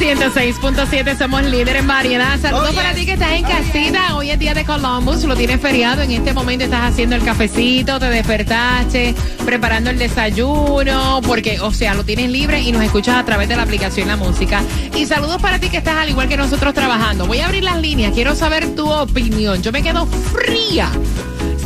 106.7, 0.00 1.18
somos 1.18 1.42
líder 1.42 1.76
en 1.76 1.86
variedad. 1.86 2.40
Saludos 2.40 2.74
para 2.74 2.94
ti 2.94 3.04
que 3.04 3.12
estás 3.12 3.32
en 3.32 3.42
casita. 3.42 4.16
Hoy 4.16 4.30
es 4.30 4.38
día 4.38 4.54
de 4.54 4.64
Columbus, 4.64 5.24
lo 5.24 5.36
tienes 5.36 5.60
feriado. 5.60 6.00
En 6.00 6.10
este 6.10 6.32
momento 6.32 6.64
estás 6.64 6.90
haciendo 6.90 7.16
el 7.16 7.22
cafecito, 7.22 7.98
te 8.00 8.06
despertaste, 8.06 9.14
preparando 9.44 9.90
el 9.90 9.98
desayuno, 9.98 11.20
porque, 11.26 11.60
o 11.60 11.70
sea, 11.70 11.92
lo 11.92 12.02
tienes 12.02 12.30
libre 12.30 12.62
y 12.62 12.72
nos 12.72 12.82
escuchas 12.82 13.16
a 13.16 13.26
través 13.26 13.50
de 13.50 13.56
la 13.56 13.64
aplicación 13.64 14.08
La 14.08 14.16
Música. 14.16 14.62
Y 14.96 15.04
saludos 15.04 15.36
para 15.42 15.58
ti 15.58 15.68
que 15.68 15.76
estás 15.76 15.98
al 15.98 16.08
igual 16.08 16.28
que 16.30 16.38
nosotros 16.38 16.72
trabajando. 16.72 17.26
Voy 17.26 17.40
a 17.40 17.44
abrir 17.44 17.64
las 17.64 17.78
líneas, 17.78 18.14
quiero 18.14 18.34
saber 18.34 18.74
tu 18.74 18.90
opinión. 18.90 19.62
Yo 19.62 19.70
me 19.70 19.82
quedo 19.82 20.06
fría. 20.06 20.90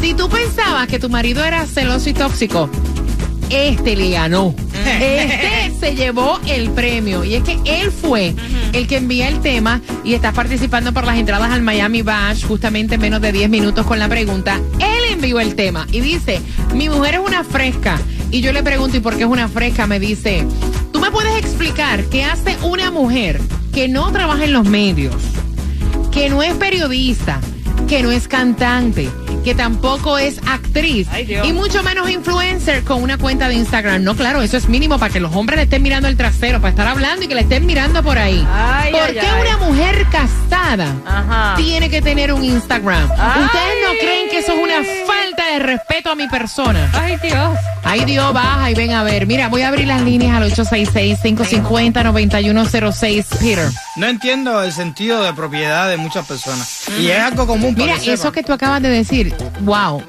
Si 0.00 0.12
tú 0.12 0.29
pensabas 0.29 0.88
que 0.88 0.99
tu 0.99 1.09
marido 1.09 1.45
era 1.45 1.67
celoso 1.67 2.11
y 2.11 2.14
tóxico, 2.14 2.69
este 3.54 3.96
le 3.96 4.11
ganó. 4.11 4.54
Este 5.00 5.73
se 5.80 5.94
llevó 5.94 6.40
el 6.46 6.70
premio. 6.70 7.25
Y 7.25 7.34
es 7.34 7.42
que 7.42 7.58
él 7.64 7.90
fue 7.90 8.34
el 8.73 8.87
que 8.87 8.96
envía 8.96 9.28
el 9.28 9.40
tema 9.40 9.80
y 10.04 10.14
está 10.14 10.32
participando 10.32 10.92
por 10.92 11.04
las 11.04 11.18
entradas 11.18 11.50
al 11.50 11.62
Miami 11.62 12.02
Bash 12.02 12.44
justamente 12.44 12.94
en 12.94 13.00
menos 13.00 13.20
de 13.20 13.32
10 13.32 13.50
minutos 13.50 13.87
con 13.87 13.99
la 13.99 14.08
pregunta. 14.08 14.61
Él 14.78 15.12
envió 15.12 15.40
el 15.40 15.54
tema 15.54 15.87
y 15.90 16.00
dice, 16.00 16.40
mi 16.75 16.88
mujer 16.88 17.14
es 17.14 17.20
una 17.20 17.44
fresca. 17.44 17.99
Y 18.30 18.40
yo 18.40 18.52
le 18.52 18.62
pregunto, 18.62 18.96
¿y 18.96 19.00
por 19.00 19.16
qué 19.16 19.23
es 19.23 19.28
una 19.28 19.49
fresca? 19.49 19.87
Me 19.87 20.00
dice, 20.00 20.46
¿tú 20.92 21.00
me 21.00 21.11
puedes 21.11 21.37
explicar 21.37 22.04
qué 22.04 22.25
hace 22.25 22.56
una 22.62 22.90
mujer 22.90 23.40
que 23.73 23.88
no 23.88 24.11
trabaja 24.12 24.44
en 24.44 24.52
los 24.52 24.64
medios? 24.64 25.14
que 26.14 26.30
no 26.30 26.44
es 26.44 26.54
periodista, 26.54 27.40
que 27.88 28.04
no 28.04 28.12
es 28.12 28.28
cantante, 28.28 29.11
que 29.44 29.54
tampoco 29.54 30.18
es 30.18 30.40
actriz 30.46 31.06
y 31.44 31.52
mucho 31.52 31.82
menos 31.82 32.08
influencer 32.10 32.82
con 32.82 33.02
una 33.02 33.18
cuenta 33.18 33.46
de 33.48 33.54
Instagram. 33.54 34.02
No, 34.02 34.16
claro, 34.16 34.40
eso 34.42 34.56
es 34.56 34.68
mínimo 34.68 34.98
para 34.98 35.12
que 35.12 35.20
los 35.20 35.34
hombres 35.36 35.58
le 35.58 35.64
estén 35.64 35.82
mirando 35.82 36.08
el 36.08 36.16
trasero, 36.16 36.58
para 36.60 36.70
estar 36.70 36.86
hablando 36.86 37.24
y 37.24 37.28
que 37.28 37.34
le 37.34 37.42
estén 37.42 37.66
mirando 37.66 38.02
por 38.02 38.16
ahí. 38.18 38.44
Ay, 38.50 38.92
¿Por 38.92 39.02
ay, 39.02 39.12
qué 39.14 39.20
ay. 39.20 39.42
una 39.42 39.58
mujer 39.66 40.06
casada 40.10 40.94
Ajá. 41.06 41.54
tiene 41.56 41.90
que 41.90 42.00
tener 42.00 42.32
un 42.32 42.42
Instagram? 42.42 43.06
Ay. 43.18 43.42
¿Ustedes 43.44 43.74
no 43.86 43.90
creen 44.00 44.30
que 44.30 44.38
eso 44.38 44.52
es 44.52 44.58
una 44.58 44.76
falta 45.06 45.46
de 45.52 45.58
respeto 45.58 46.10
a 46.10 46.14
mi 46.14 46.26
persona? 46.28 46.88
Ay, 46.94 47.16
Dios. 47.22 47.58
Ay, 47.86 48.02
Dios, 48.06 48.32
baja 48.32 48.70
y 48.70 48.74
ven 48.74 48.92
a 48.92 49.02
ver. 49.02 49.26
Mira, 49.26 49.48
voy 49.48 49.60
a 49.60 49.68
abrir 49.68 49.86
las 49.86 50.00
líneas 50.00 50.34
al 50.38 50.50
866-550-9106, 50.52 53.26
Peter. 53.38 53.68
No 53.96 54.06
entiendo 54.06 54.62
el 54.62 54.72
sentido 54.72 55.22
de 55.22 55.34
propiedad 55.34 55.90
de 55.90 55.98
muchas 55.98 56.26
personas. 56.26 56.84
Y 56.98 57.08
es 57.08 57.20
algo 57.20 57.46
común 57.46 57.74
para 57.74 57.86
Mira, 57.86 57.98
que 57.98 58.14
eso 58.14 58.32
que 58.32 58.42
tú 58.42 58.54
acabas 58.54 58.80
de 58.82 58.88
decir, 58.88 59.34
wow, 59.61 60.03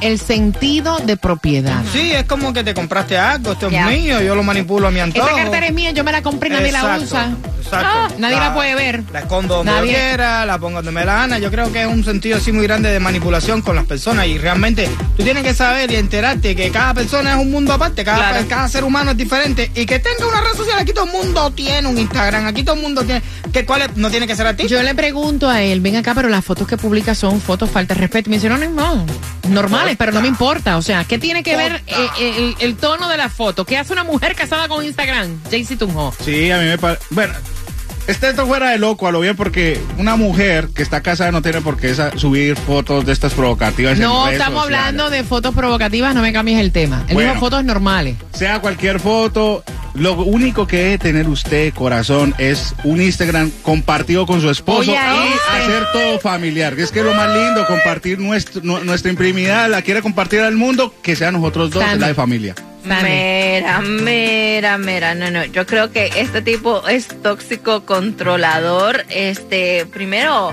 el 0.00 0.18
sentido 0.18 0.98
de 0.98 1.16
propiedad. 1.16 1.82
Sí, 1.92 2.12
es 2.12 2.24
como 2.24 2.52
que 2.52 2.62
te 2.64 2.74
compraste 2.74 3.16
algo, 3.18 3.52
esto 3.52 3.68
es 3.68 3.86
mío, 3.86 4.20
yo 4.20 4.34
lo 4.34 4.42
manipulo 4.42 4.88
a 4.88 4.90
mi 4.90 5.00
antojo. 5.00 5.26
Esta 5.28 5.42
cartera 5.42 5.66
es 5.66 5.72
mía, 5.72 5.90
yo 5.92 6.04
me 6.04 6.12
la 6.12 6.22
compré 6.22 6.48
y 6.48 6.52
nadie 6.52 6.72
la 6.72 6.98
usa. 6.98 7.32
exacto. 7.58 7.86
Ah, 7.88 8.08
nadie 8.18 8.36
la, 8.36 8.54
puede 8.54 8.74
ver. 8.74 9.02
La 9.12 9.20
escondo 9.20 9.56
donde 9.56 9.72
Nadie. 9.72 9.92
yo 9.92 9.98
quiera, 9.98 10.44
la 10.46 10.58
pongo 10.58 10.76
donde 10.78 10.90
me 10.92 11.04
la 11.04 11.14
gana. 11.14 11.38
Yo 11.38 11.50
creo 11.50 11.72
que 11.72 11.82
es 11.82 11.86
un 11.86 12.04
sentido 12.04 12.36
así 12.38 12.52
muy 12.52 12.64
grande 12.64 12.90
de 12.90 13.00
manipulación 13.00 13.62
con 13.62 13.76
las 13.76 13.84
personas 13.86 14.26
y 14.26 14.38
realmente 14.38 14.88
tú 15.16 15.22
tienes 15.22 15.42
que 15.42 15.54
saber 15.54 15.90
y 15.90 15.96
enterarte 15.96 16.54
que 16.56 16.70
cada 16.70 16.94
persona 16.94 17.32
es 17.32 17.36
un 17.38 17.50
mundo 17.50 17.72
aparte, 17.72 18.04
cada, 18.04 18.30
Claro. 18.30 18.46
cada 18.48 18.68
ser 18.68 18.84
humano 18.84 19.12
es 19.12 19.16
diferente 19.16 19.70
y 19.74 19.86
que 19.86 19.98
tenga 19.98 20.26
una 20.26 20.40
red 20.40 20.52
social. 20.56 20.78
Aquí 20.78 20.92
todo 20.92 21.04
el 21.06 21.12
mundo 21.12 21.50
tiene 21.52 21.86
un 21.88 21.98
Instagram, 21.98 22.46
aquí 22.46 22.62
todo 22.62 22.76
el 22.76 22.82
mundo 22.82 23.02
tiene. 23.04 23.22
¿qué, 23.52 23.64
¿Cuál 23.64 23.82
es? 23.82 23.96
no 23.96 24.10
tiene 24.10 24.26
que 24.26 24.36
ser 24.36 24.46
a 24.46 24.54
ti? 24.56 24.66
Yo 24.68 24.82
le 24.82 24.94
pregunto 24.94 25.48
a 25.48 25.62
él, 25.62 25.80
ven 25.80 25.96
acá, 25.96 26.14
pero 26.14 26.28
las 26.28 26.44
fotos 26.44 26.66
que 26.66 26.76
publica 26.76 27.14
son 27.14 27.40
fotos 27.40 27.70
falta 27.70 27.94
de 27.94 28.00
respeto. 28.00 28.28
Y 28.28 28.30
me 28.30 28.36
dice, 28.36 28.48
no, 28.48 28.56
no, 28.58 28.69
no, 28.70 29.04
normales, 29.48 29.96
pero 29.98 30.12
no 30.12 30.20
me 30.20 30.28
importa. 30.28 30.76
O 30.76 30.82
sea, 30.82 31.04
¿qué 31.04 31.18
tiene 31.18 31.42
que 31.42 31.56
ver 31.56 31.82
eh, 31.86 32.08
el, 32.18 32.56
el 32.60 32.76
tono 32.76 33.08
de 33.08 33.16
la 33.16 33.28
foto? 33.28 33.64
¿Qué 33.64 33.76
hace 33.78 33.92
una 33.92 34.04
mujer 34.04 34.34
casada 34.34 34.68
con 34.68 34.84
Instagram? 34.84 35.38
Jaycee 35.50 35.76
Tunjo. 35.76 36.14
Sí, 36.24 36.50
a 36.50 36.58
mí 36.58 36.64
me 36.66 36.78
parece. 36.78 37.02
Bueno, 37.10 37.34
este 38.06 38.30
esto 38.30 38.46
fuera 38.46 38.70
de 38.70 38.78
loco 38.78 39.06
a 39.06 39.12
lo 39.12 39.20
bien 39.20 39.36
porque 39.36 39.80
una 39.98 40.16
mujer 40.16 40.68
que 40.74 40.82
está 40.82 41.00
casada 41.00 41.30
no 41.30 41.42
tiene 41.42 41.60
por 41.60 41.76
qué 41.76 41.94
subir 42.16 42.56
fotos 42.56 43.06
de 43.06 43.12
estas 43.12 43.34
provocativas. 43.34 43.98
No 43.98 44.28
estamos 44.28 44.64
hablando 44.64 45.10
de 45.10 45.22
fotos 45.24 45.54
provocativas, 45.54 46.14
no 46.14 46.22
me 46.22 46.32
cambies 46.32 46.58
el 46.60 46.72
tema. 46.72 47.04
Él 47.08 47.14
Bueno. 47.14 47.30
dijo 47.34 47.40
fotos 47.40 47.64
normales. 47.64 48.16
Sea 48.32 48.60
cualquier 48.60 48.98
foto, 49.00 49.62
lo 49.94 50.14
único 50.14 50.66
que 50.66 50.76
debe 50.78 50.98
tener 50.98 51.28
usted, 51.28 51.72
corazón, 51.74 52.34
es 52.38 52.74
un 52.84 53.00
Instagram 53.00 53.50
compartido 53.62 54.26
con 54.26 54.40
su 54.40 54.50
esposo 54.50 54.90
Oye, 54.92 54.92
y 54.92 55.28
este. 55.32 55.62
hacer 55.62 55.84
todo 55.92 56.18
familiar. 56.20 56.76
Que 56.76 56.82
es 56.82 56.92
que 56.92 57.00
es 57.00 57.04
lo 57.04 57.14
más 57.14 57.34
lindo, 57.36 57.66
compartir 57.66 58.18
nuestro, 58.18 58.60
nu- 58.62 58.84
nuestra 58.84 59.10
intimidad, 59.10 59.68
la 59.70 59.82
quiere 59.82 60.02
compartir 60.02 60.40
al 60.40 60.54
mundo, 60.56 60.94
que 61.02 61.16
sea 61.16 61.30
nosotros 61.32 61.70
dos, 61.70 61.84
la 61.98 62.08
de 62.08 62.14
familia. 62.14 62.54
Mira, 62.82 63.80
mira, 63.82 64.78
mira, 64.78 65.14
no, 65.14 65.30
no, 65.30 65.44
yo 65.44 65.66
creo 65.66 65.92
que 65.92 66.10
este 66.16 66.40
tipo 66.40 66.88
es 66.88 67.08
tóxico 67.22 67.84
controlador. 67.84 69.04
Este, 69.10 69.84
primero, 69.86 70.52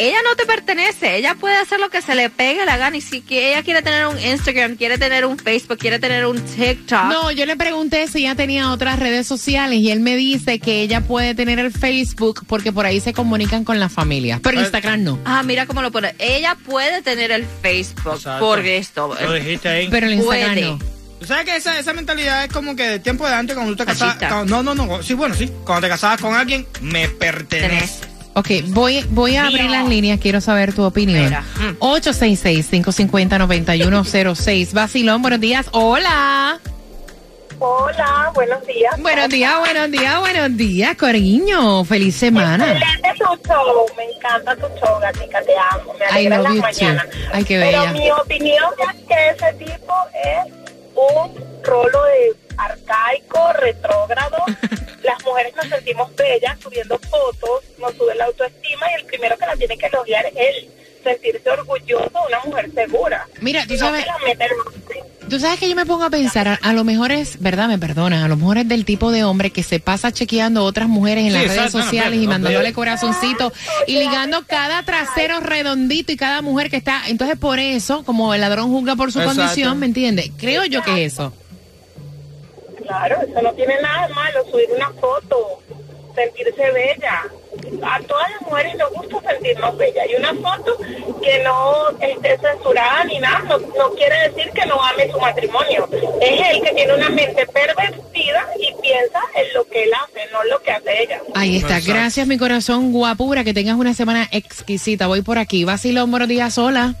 ella 0.00 0.18
no 0.24 0.34
te 0.34 0.46
pertenece, 0.46 1.16
ella 1.16 1.34
puede 1.34 1.56
hacer 1.56 1.78
lo 1.78 1.90
que 1.90 2.00
se 2.00 2.14
le 2.14 2.30
pegue 2.30 2.64
la 2.64 2.76
gana 2.76 2.96
y 2.96 3.00
si 3.00 3.20
que 3.20 3.50
ella 3.50 3.62
quiere 3.62 3.82
tener 3.82 4.06
un 4.06 4.18
Instagram, 4.18 4.76
quiere 4.76 4.98
tener 4.98 5.26
un 5.26 5.38
Facebook, 5.38 5.78
quiere 5.78 5.98
tener 5.98 6.26
un 6.26 6.40
TikTok. 6.40 7.04
No, 7.04 7.30
yo 7.30 7.44
le 7.46 7.56
pregunté 7.56 8.08
si 8.08 8.20
ella 8.20 8.34
tenía 8.34 8.70
otras 8.70 8.98
redes 8.98 9.26
sociales 9.26 9.78
y 9.78 9.90
él 9.90 10.00
me 10.00 10.16
dice 10.16 10.58
que 10.58 10.82
ella 10.82 11.02
puede 11.02 11.34
tener 11.34 11.58
el 11.58 11.72
Facebook 11.72 12.44
porque 12.46 12.72
por 12.72 12.86
ahí 12.86 13.00
se 13.00 13.12
comunican 13.12 13.64
con 13.64 13.78
la 13.78 13.88
familia, 13.88 14.40
pero 14.42 14.60
Instagram 14.60 15.04
no. 15.04 15.18
Ah, 15.24 15.42
mira 15.42 15.66
cómo 15.66 15.82
lo 15.82 15.90
pone. 15.90 16.14
Ella 16.18 16.56
puede 16.64 17.02
tener 17.02 17.30
el 17.30 17.44
Facebook 17.44 18.14
Exacto. 18.14 18.44
por 18.44 18.60
esto. 18.60 19.14
Lo 19.20 19.32
dijiste 19.34 19.68
ahí. 19.68 19.88
Pero 19.90 20.06
el 20.06 20.14
Instagram 20.14 20.54
Puede. 20.54 20.62
no. 20.62 20.78
¿Tú 21.20 21.26
sabes 21.26 21.44
que 21.44 21.54
esa, 21.54 21.78
esa 21.78 21.92
mentalidad 21.92 22.44
es 22.44 22.50
como 22.50 22.74
que 22.74 22.88
del 22.88 23.00
tiempo 23.02 23.28
de 23.28 23.34
antes, 23.34 23.54
cuando 23.54 23.72
tú 23.72 23.76
te 23.76 23.84
casabas. 23.84 24.46
No, 24.46 24.62
no, 24.62 24.74
no. 24.74 25.02
Sí, 25.02 25.12
bueno, 25.12 25.34
sí. 25.34 25.50
Cuando 25.66 25.86
te 25.86 25.90
casabas 25.90 26.18
con 26.18 26.34
alguien, 26.34 26.66
me 26.80 27.10
pertenece. 27.10 28.09
Ok, 28.34 28.48
voy, 28.68 29.04
voy 29.10 29.34
a 29.36 29.46
abrir 29.46 29.68
las 29.70 29.88
líneas, 29.88 30.20
quiero 30.20 30.40
saber 30.40 30.72
tu 30.72 30.84
opinión. 30.84 31.24
Mira, 31.24 31.40
mm. 31.42 31.78
866-550-9106. 31.80 34.72
Vacilón, 34.72 35.20
buenos 35.22 35.40
días. 35.40 35.66
Hola. 35.72 36.60
Hola, 37.62 38.30
buenos 38.34 38.66
días. 38.66 38.98
Buenos 39.02 39.28
días, 39.28 39.58
buenos 39.58 39.90
días, 39.90 40.18
buenos 40.20 40.56
días, 40.56 40.96
cariño. 40.96 41.84
Feliz 41.84 42.16
semana. 42.16 42.72
Excelente 42.72 43.10
tu 43.18 43.24
show, 43.46 43.86
me 43.98 44.04
encanta 44.04 44.56
tu 44.56 44.66
show, 44.78 44.98
gatica, 45.00 45.42
te 45.42 45.52
amo, 45.72 45.92
me 45.98 46.04
alegra 46.06 46.38
las 46.38 46.54
mañanas. 46.54 47.04
too. 47.10 47.18
Ay, 47.32 47.44
qué 47.44 47.58
Pero 47.60 47.80
bella. 47.80 47.92
mi 47.92 48.10
opinión 48.12 48.64
es 48.78 48.94
que 49.06 49.28
ese 49.30 49.52
tipo 49.64 49.92
es 50.24 50.46
un 50.94 51.34
rolo 51.64 52.04
de 52.04 52.32
arcaico, 52.56 53.52
retrógrado. 53.54 54.36
Las 55.02 55.24
mujeres 55.24 55.54
nos 55.56 55.66
sentimos 55.68 56.14
bellas 56.14 56.58
subiendo 56.62 56.98
fotos, 56.98 57.62
nos 57.78 57.94
sube 57.94 58.14
la 58.14 58.26
autoestima 58.26 58.86
y 58.92 59.00
el 59.00 59.06
primero 59.06 59.36
que 59.38 59.46
la 59.46 59.56
tiene 59.56 59.78
que 59.78 59.86
elogiar 59.86 60.26
es 60.26 60.32
él. 60.36 60.68
Sentirse 61.02 61.48
orgulloso 61.48 62.10
de 62.10 62.26
una 62.28 62.40
mujer 62.44 62.70
segura. 62.74 63.26
Mira, 63.40 63.64
tú 63.66 63.76
sabes- 63.78 64.04
No 64.06 64.12
se 64.18 64.18
la 64.24 64.26
mete 64.28 64.44
el- 64.44 65.28
Tú 65.30 65.38
sabes 65.38 65.60
que 65.60 65.68
yo 65.68 65.76
me 65.76 65.86
pongo 65.86 66.02
a 66.04 66.10
pensar, 66.10 66.48
a, 66.48 66.54
a 66.60 66.72
lo 66.72 66.82
mejor 66.84 67.12
es, 67.12 67.40
¿verdad? 67.40 67.68
Me 67.68 67.78
perdonan, 67.78 68.22
a 68.24 68.28
lo 68.28 68.36
mejor 68.36 68.58
es 68.58 68.68
del 68.68 68.84
tipo 68.84 69.10
de 69.12 69.22
hombre 69.24 69.50
que 69.50 69.62
se 69.62 69.78
pasa 69.78 70.10
chequeando 70.12 70.64
otras 70.64 70.88
mujeres 70.88 71.24
en 71.24 71.30
Sí, 71.30 71.38
las 71.46 71.56
redes 71.56 71.72
no, 71.74 71.82
sociales 71.82 72.18
y 72.18 72.24
no, 72.26 72.32
mandándole 72.32 72.64
pero- 72.66 72.74
corazoncito 72.74 73.52
y 73.86 73.96
ligando 73.98 74.44
cada 74.46 74.82
trasero 74.82 75.38
redondito 75.40 76.10
y 76.12 76.16
cada 76.16 76.42
mujer 76.42 76.68
que 76.68 76.76
está. 76.76 77.02
Entonces, 77.06 77.38
por 77.38 77.58
eso, 77.60 78.02
como 78.04 78.34
el 78.34 78.40
ladrón 78.42 78.68
juzga 78.70 78.96
por 78.96 79.12
su 79.12 79.20
Exacto. 79.20 79.40
condición, 79.40 79.78
¿me 79.78 79.86
entiendes? 79.86 80.32
Creo 80.36 80.64
yo 80.66 80.82
que 80.82 81.04
es 81.06 81.12
eso. 81.14 81.32
Claro, 82.90 83.18
eso 83.22 83.40
no 83.40 83.52
tiene 83.52 83.80
nada 83.80 84.08
de 84.08 84.14
malo, 84.14 84.44
subir 84.50 84.68
una 84.74 84.90
foto, 84.94 85.62
sentirse 86.12 86.72
bella. 86.72 87.22
A 87.84 88.00
todas 88.00 88.28
las 88.32 88.42
mujeres 88.42 88.74
nos 88.78 88.90
gusta 88.90 89.30
sentirnos 89.30 89.78
bellas. 89.78 90.06
Y 90.10 90.16
una 90.16 90.34
foto 90.34 90.76
que 91.22 91.38
no 91.44 91.90
esté 92.00 92.36
censurada 92.38 93.04
ni 93.04 93.20
nada, 93.20 93.38
no, 93.48 93.58
no 93.58 93.94
quiere 93.94 94.28
decir 94.28 94.50
que 94.50 94.66
no 94.66 94.82
ame 94.82 95.08
su 95.08 95.20
matrimonio. 95.20 95.88
Es 96.20 96.40
él 96.50 96.62
que 96.64 96.72
tiene 96.72 96.94
una 96.94 97.10
mente 97.10 97.46
pervertida 97.46 98.48
y 98.58 98.74
piensa 98.82 99.20
en 99.36 99.54
lo 99.54 99.64
que 99.68 99.84
él 99.84 99.90
hace, 99.94 100.28
no 100.32 100.42
en 100.42 100.50
lo 100.50 100.60
que 100.60 100.72
hace 100.72 101.02
ella. 101.04 101.20
Ahí 101.36 101.58
está. 101.58 101.76
Exacto. 101.78 101.92
Gracias, 101.92 102.26
mi 102.26 102.38
corazón 102.38 102.90
guapura. 102.90 103.44
Que 103.44 103.54
tengas 103.54 103.76
una 103.76 103.94
semana 103.94 104.28
exquisita. 104.32 105.06
Voy 105.06 105.22
por 105.22 105.38
aquí. 105.38 105.62
Vacilón, 105.62 106.10
buenos 106.10 106.28
días, 106.28 106.58
hola. 106.58 106.96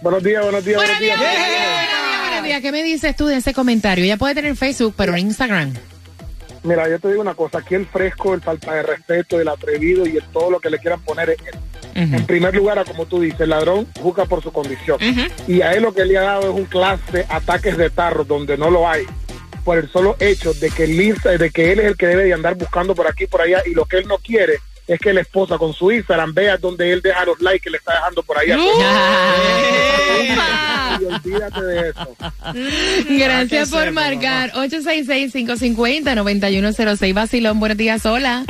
Buenos 0.00 0.22
días, 0.22 0.44
buenos 0.44 0.64
días, 0.64 0.76
Buenos 0.76 1.00
días, 1.00 1.18
días. 1.18 1.67
Días. 2.48 2.62
¿Qué 2.62 2.72
me 2.72 2.82
dices 2.82 3.14
tú 3.14 3.26
de 3.26 3.36
ese 3.36 3.52
comentario? 3.52 4.04
Ella 4.04 4.16
puede 4.16 4.34
tener 4.34 4.56
Facebook, 4.56 4.94
pero 4.96 5.14
en 5.14 5.26
Instagram. 5.26 5.74
Mira, 6.62 6.88
yo 6.88 6.98
te 6.98 7.08
digo 7.08 7.20
una 7.20 7.34
cosa, 7.34 7.58
aquí 7.58 7.74
el 7.74 7.86
fresco, 7.86 8.34
el 8.34 8.40
falta 8.40 8.74
de 8.74 8.82
respeto, 8.82 9.40
el 9.40 9.48
atrevido 9.48 10.06
y 10.06 10.16
el 10.16 10.24
todo 10.32 10.50
lo 10.50 10.58
que 10.58 10.70
le 10.70 10.78
quieran 10.78 11.00
poner 11.02 11.30
es 11.30 11.38
él. 11.40 11.58
En 11.94 12.26
primer 12.26 12.54
lugar, 12.54 12.82
como 12.84 13.06
tú 13.06 13.20
dices, 13.20 13.40
el 13.40 13.50
ladrón 13.50 13.86
juzga 14.00 14.24
por 14.24 14.42
su 14.42 14.52
condición. 14.52 14.98
Y 15.46 15.62
a 15.62 15.72
él 15.72 15.82
lo 15.82 15.92
que 15.92 16.04
le 16.04 16.16
ha 16.16 16.22
dado 16.22 16.50
es 16.50 16.56
un 16.56 16.64
clase 16.64 17.02
de 17.12 17.26
ataques 17.28 17.76
de 17.76 17.90
tarro 17.90 18.24
donde 18.24 18.56
no 18.56 18.70
lo 18.70 18.88
hay. 18.88 19.04
Por 19.64 19.78
el 19.78 19.88
solo 19.90 20.16
hecho 20.18 20.54
de 20.54 20.70
que, 20.70 20.84
él, 20.84 21.16
de 21.38 21.50
que 21.50 21.72
él 21.72 21.80
es 21.80 21.86
el 21.86 21.96
que 21.96 22.06
debe 22.06 22.24
de 22.24 22.32
andar 22.32 22.54
buscando 22.54 22.94
por 22.94 23.06
aquí 23.06 23.24
y 23.24 23.26
por 23.26 23.42
allá 23.42 23.62
y 23.66 23.74
lo 23.74 23.84
que 23.84 23.98
él 23.98 24.06
no 24.08 24.18
quiere 24.18 24.54
es 24.88 24.98
que 24.98 25.12
la 25.12 25.20
esposa 25.20 25.56
con 25.58 25.72
su 25.74 25.92
Instagram 25.92 26.32
vea 26.32 26.56
donde 26.56 26.90
él 26.92 27.02
deja 27.02 27.26
los 27.26 27.38
likes 27.40 27.60
que 27.60 27.68
le 27.70 27.76
está 27.76 27.92
dejando 27.92 28.22
por 28.22 28.38
allá. 28.38 28.56
Y 30.98 31.04
olvídate 31.04 31.62
de 31.62 31.90
eso. 31.90 32.16
Gracias 33.10 33.68
por 33.70 33.92
marcar. 33.92 34.50
866-550-9106. 34.52 37.12
Vacilón, 37.12 37.60
buenos 37.60 37.76
días, 37.76 38.06
hola. 38.06 38.46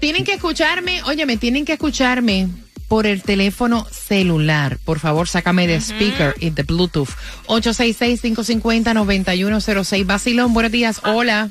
Tienen 0.00 0.24
que 0.24 0.32
escucharme, 0.32 1.02
oye, 1.02 1.26
me 1.26 1.36
tienen 1.36 1.66
que 1.66 1.74
escucharme 1.74 2.48
por 2.88 3.06
el 3.06 3.22
teléfono 3.22 3.86
celular. 3.90 4.78
Por 4.84 4.98
favor, 4.98 5.28
sácame 5.28 5.66
de 5.66 5.80
speaker 5.80 6.34
y 6.40 6.48
de 6.50 6.62
Bluetooth. 6.62 7.10
866-550-9106. 7.46 10.06
Vacilón, 10.06 10.54
buenos 10.54 10.72
días, 10.72 11.02
hola. 11.04 11.50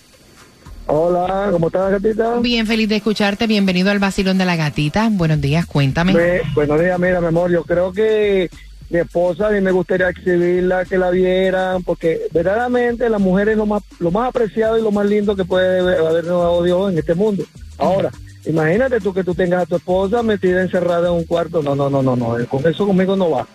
Hola, 0.92 1.50
¿cómo 1.52 1.68
estás, 1.68 1.92
gatita? 1.92 2.40
Bien 2.40 2.66
feliz 2.66 2.90
de 2.90 2.96
escucharte. 2.96 3.46
Bienvenido 3.46 3.92
al 3.92 4.00
Vacilón 4.00 4.40
de 4.40 4.46
la 4.46 4.56
Gatita. 4.56 5.08
Buenos 5.12 5.40
días, 5.40 5.68
cuéntame. 5.68 6.42
Buenos 6.56 6.82
días, 6.82 6.98
mira, 6.98 7.22
mi 7.22 7.28
amor, 7.28 7.52
yo 7.52 7.64
creo 7.64 7.94
que 7.94 8.50
mi 8.90 8.98
esposa 8.98 9.50
a 9.50 9.52
mí 9.52 9.62
me 9.62 9.70
gustaría 9.70 10.10
exhibirla, 10.10 10.86
que 10.86 10.98
la 10.98 11.12
vieran, 11.12 11.84
porque 11.84 12.22
verdaderamente 12.34 13.08
la 13.08 13.20
mujer 13.20 13.50
es 13.50 13.58
lo 13.58 13.68
más, 13.68 13.84
lo 14.00 14.10
más 14.10 14.30
apreciado 14.30 14.80
y 14.80 14.82
lo 14.82 14.90
más 14.90 15.06
lindo 15.06 15.36
que 15.36 15.46
puede 15.46 15.80
haber 15.80 16.26
dado 16.26 16.64
Dios 16.64 16.92
en 16.92 16.98
este 16.98 17.14
mundo. 17.14 17.44
Ahora, 17.78 18.10
imagínate 18.48 19.00
tú 19.00 19.14
que 19.14 19.24
tú 19.24 19.36
tengas 19.36 19.62
a 19.62 19.66
tu 19.68 19.76
esposa 19.76 20.24
metida 20.24 20.60
encerrada 20.60 21.10
en 21.10 21.14
un 21.14 21.26
cuarto, 21.26 21.62
no, 21.62 21.76
no, 21.76 21.92
no, 21.92 22.02
no, 22.02 22.16
no, 22.16 22.36
con 22.48 22.66
eso 22.68 22.88
conmigo 22.88 23.16
no 23.16 23.30
va. 23.30 23.48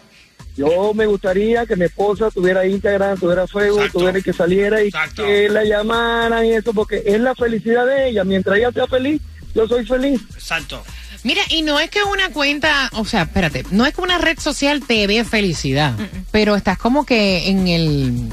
Yo 0.56 0.94
me 0.94 1.06
gustaría 1.06 1.66
que 1.66 1.74
mi 1.76 1.86
esposa 1.86 2.30
tuviera 2.30 2.66
Instagram, 2.66 3.18
tuviera 3.18 3.46
Facebook, 3.46 3.78
Exacto. 3.80 3.98
tuviera 3.98 4.20
que 4.20 4.32
saliera 4.32 4.82
y 4.82 4.86
Exacto. 4.88 5.24
que 5.24 5.48
la 5.48 5.64
llamaran 5.64 6.46
y 6.46 6.52
eso, 6.52 6.72
porque 6.72 7.02
es 7.04 7.20
la 7.20 7.34
felicidad 7.34 7.86
de 7.86 8.10
ella. 8.10 8.24
Mientras 8.24 8.56
ella 8.58 8.70
sea 8.70 8.86
feliz, 8.86 9.20
yo 9.54 9.66
soy 9.66 9.84
feliz. 9.84 10.20
Exacto. 10.34 10.82
Mira, 11.24 11.40
y 11.48 11.62
no 11.62 11.80
es 11.80 11.88
que 11.90 12.02
una 12.02 12.28
cuenta, 12.28 12.90
o 12.92 13.04
sea, 13.06 13.22
espérate, 13.22 13.64
no 13.70 13.86
es 13.86 13.94
que 13.94 14.02
una 14.02 14.18
red 14.18 14.38
social 14.38 14.82
te 14.86 15.06
dé 15.06 15.24
felicidad, 15.24 15.94
pero 16.30 16.54
estás 16.54 16.76
como 16.76 17.06
que 17.06 17.48
en 17.48 17.66
el 17.66 18.28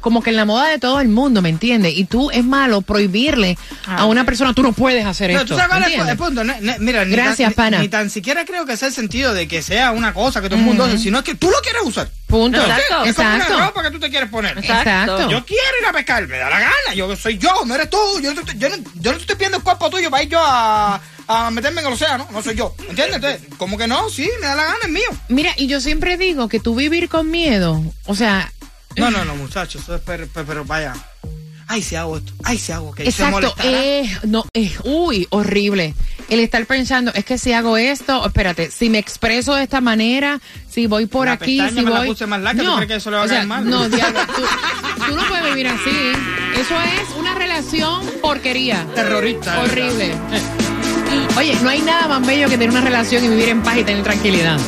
como 0.00 0.22
que 0.22 0.30
en 0.30 0.36
la 0.36 0.44
moda 0.44 0.68
de 0.68 0.78
todo 0.78 1.00
el 1.00 1.08
mundo, 1.08 1.42
¿me 1.42 1.48
entiendes? 1.48 1.92
Y 1.96 2.04
tú 2.04 2.30
es 2.30 2.44
malo 2.44 2.82
prohibirle 2.82 3.58
a 3.86 4.04
una 4.06 4.24
persona, 4.24 4.54
tú 4.54 4.62
no 4.62 4.72
puedes 4.72 5.04
hacer 5.06 5.28
Pero 5.28 5.40
esto. 5.40 5.54
tú 5.54 5.60
sabes 5.60 5.68
cuál 5.76 5.90
¿me 5.90 5.94
es 6.02 6.08
el 6.08 6.16
punto. 6.16 6.42
Mira, 6.80 7.04
ni 7.04 7.12
Gracias, 7.12 7.54
tan, 7.54 7.64
pana. 7.70 7.78
Ni, 7.80 7.88
tan 7.88 8.10
siquiera 8.10 8.44
creo 8.44 8.64
que 8.66 8.76
sea 8.76 8.88
el 8.88 8.94
sentido 8.94 9.34
de 9.34 9.48
que 9.48 9.62
sea 9.62 9.90
una 9.92 10.12
cosa 10.14 10.40
que 10.40 10.48
todo 10.48 10.58
el 10.58 10.64
mundo 10.64 10.84
hace, 10.84 10.98
sino 10.98 11.22
que 11.24 11.34
tú 11.34 11.50
lo 11.50 11.60
quieres 11.62 11.82
usar. 11.84 12.08
Punto. 12.26 12.58
Exacto. 12.60 13.04
Es 13.04 13.14
como 13.14 13.28
Exacto. 13.28 13.54
una 13.56 13.66
ropa 13.66 13.82
que 13.82 13.90
tú 13.90 13.98
te 14.00 14.10
quieres 14.10 14.28
poner. 14.30 14.56
Exacto. 14.58 15.30
Yo 15.30 15.44
quiero 15.44 15.62
ir 15.80 15.86
a 15.88 15.92
pescar, 15.92 16.26
me 16.28 16.36
da 16.38 16.50
la 16.50 16.60
gana. 16.60 16.94
Yo 16.94 17.14
soy 17.16 17.38
yo, 17.38 17.50
no 17.66 17.74
eres 17.74 17.88
tú. 17.90 17.98
Yo, 18.22 18.34
no 18.34 18.42
te- 18.42 18.56
yo, 18.58 18.68
no, 18.68 18.76
yo 19.00 19.12
no 19.12 19.18
estoy 19.18 19.36
pidiendo 19.36 19.56
el 19.58 19.62
cuerpo 19.64 19.88
tuyo 19.90 20.10
para 20.10 20.22
ir 20.22 20.28
yo 20.28 20.38
a, 20.42 21.00
a 21.26 21.50
meterme 21.50 21.80
en 21.80 21.86
el 21.86 21.92
océano. 21.94 22.28
No 22.30 22.42
soy 22.42 22.54
yo. 22.54 22.74
¿Entiendes? 22.88 23.16
Entonces, 23.16 23.40
como 23.56 23.78
que 23.78 23.86
no, 23.88 24.10
sí, 24.10 24.28
me 24.40 24.46
da 24.46 24.54
la 24.54 24.64
gana, 24.64 24.76
es 24.82 24.90
mío. 24.90 25.08
Mira, 25.28 25.52
y 25.56 25.66
yo 25.68 25.80
siempre 25.80 26.16
digo 26.18 26.48
que 26.48 26.60
tú 26.60 26.74
vivir 26.74 27.08
con 27.08 27.30
miedo, 27.30 27.82
o 28.06 28.14
sea... 28.14 28.52
No, 28.98 29.10
no, 29.10 29.24
no, 29.24 29.36
muchachos, 29.36 29.82
eso 29.82 29.94
es 29.96 30.02
pero, 30.04 30.26
pero, 30.32 30.64
vaya. 30.64 30.94
Ay, 31.70 31.82
si 31.82 31.96
hago 31.96 32.16
esto. 32.16 32.32
Ay, 32.44 32.56
si 32.56 32.72
hago 32.72 32.94
que 32.94 33.04
Exacto, 33.04 33.54
es, 33.62 34.24
no, 34.24 34.46
es, 34.54 34.78
uy, 34.84 35.26
horrible. 35.30 35.94
El 36.30 36.40
estar 36.40 36.64
pensando, 36.64 37.12
es 37.14 37.26
que 37.26 37.36
si 37.36 37.52
hago 37.52 37.76
esto, 37.76 38.24
espérate, 38.24 38.70
si 38.70 38.88
me 38.88 38.98
expreso 38.98 39.54
de 39.54 39.64
esta 39.64 39.82
manera, 39.82 40.40
si 40.70 40.86
voy 40.86 41.04
por 41.06 41.26
La 41.26 41.34
aquí, 41.34 41.60
si 41.68 41.82
me 41.82 41.90
la 41.90 41.98
voy... 41.98 42.08
puse 42.08 42.26
más 42.26 42.40
larga, 42.40 42.62
¿tú 42.62 42.74
crees 42.76 42.88
que 42.88 42.94
eso 42.96 43.10
le 43.10 43.18
va 43.18 43.24
a 43.24 43.28
sea, 43.28 43.44
mal? 43.44 43.68
No, 43.68 43.86
diablo, 43.88 44.20
tú, 44.34 44.42
tú 45.06 45.14
no 45.14 45.28
puedes 45.28 45.44
vivir 45.44 45.68
así. 45.68 46.12
Eso 46.58 46.74
es 46.80 47.16
una 47.18 47.34
relación 47.34 48.02
porquería. 48.22 48.86
Terrorista. 48.94 49.60
Horrible. 49.60 50.14
Oye, 51.36 51.56
no 51.62 51.70
hay 51.70 51.80
nada 51.82 52.08
más 52.08 52.26
bello 52.26 52.48
que 52.48 52.58
tener 52.58 52.70
una 52.70 52.80
relación 52.80 53.24
y 53.24 53.28
vivir 53.28 53.48
en 53.48 53.62
paz 53.62 53.78
y 53.78 53.84
tener 53.84 54.02
tranquilidad. 54.02 54.58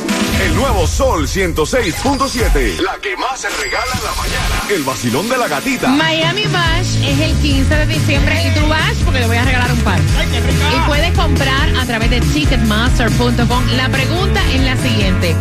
El 0.43 0.55
nuevo 0.55 0.87
Sol 0.87 1.27
106.7. 1.27 2.79
La 2.79 2.97
que 3.01 3.15
más 3.15 3.41
se 3.41 3.49
regala 3.49 3.91
en 3.93 4.03
la 4.03 4.15
mañana. 4.15 4.63
El 4.69 4.83
vacilón 4.83 5.29
de 5.29 5.37
la 5.37 5.47
gatita. 5.47 5.89
Miami 5.89 6.45
Bash 6.47 6.95
es 7.05 7.19
el 7.19 7.35
15 7.35 7.75
de 7.75 7.85
diciembre 7.85 8.41
y 8.47 8.59
tú 8.59 8.67
vas 8.67 8.95
porque 9.05 9.19
te 9.19 9.27
voy 9.27 9.37
a 9.37 9.45
regalar 9.45 9.71
un 9.71 9.79
par. 9.81 9.99
Y 9.99 10.87
puedes 10.87 11.15
comprar 11.15 11.75
a 11.75 11.85
través 11.85 12.09
de 12.09 12.21
ticketmaster.com. 12.21 13.67
La 13.75 13.89
pregunta 13.89 14.41
es 14.51 14.61
la 14.61 14.77
siguiente. 14.77 15.35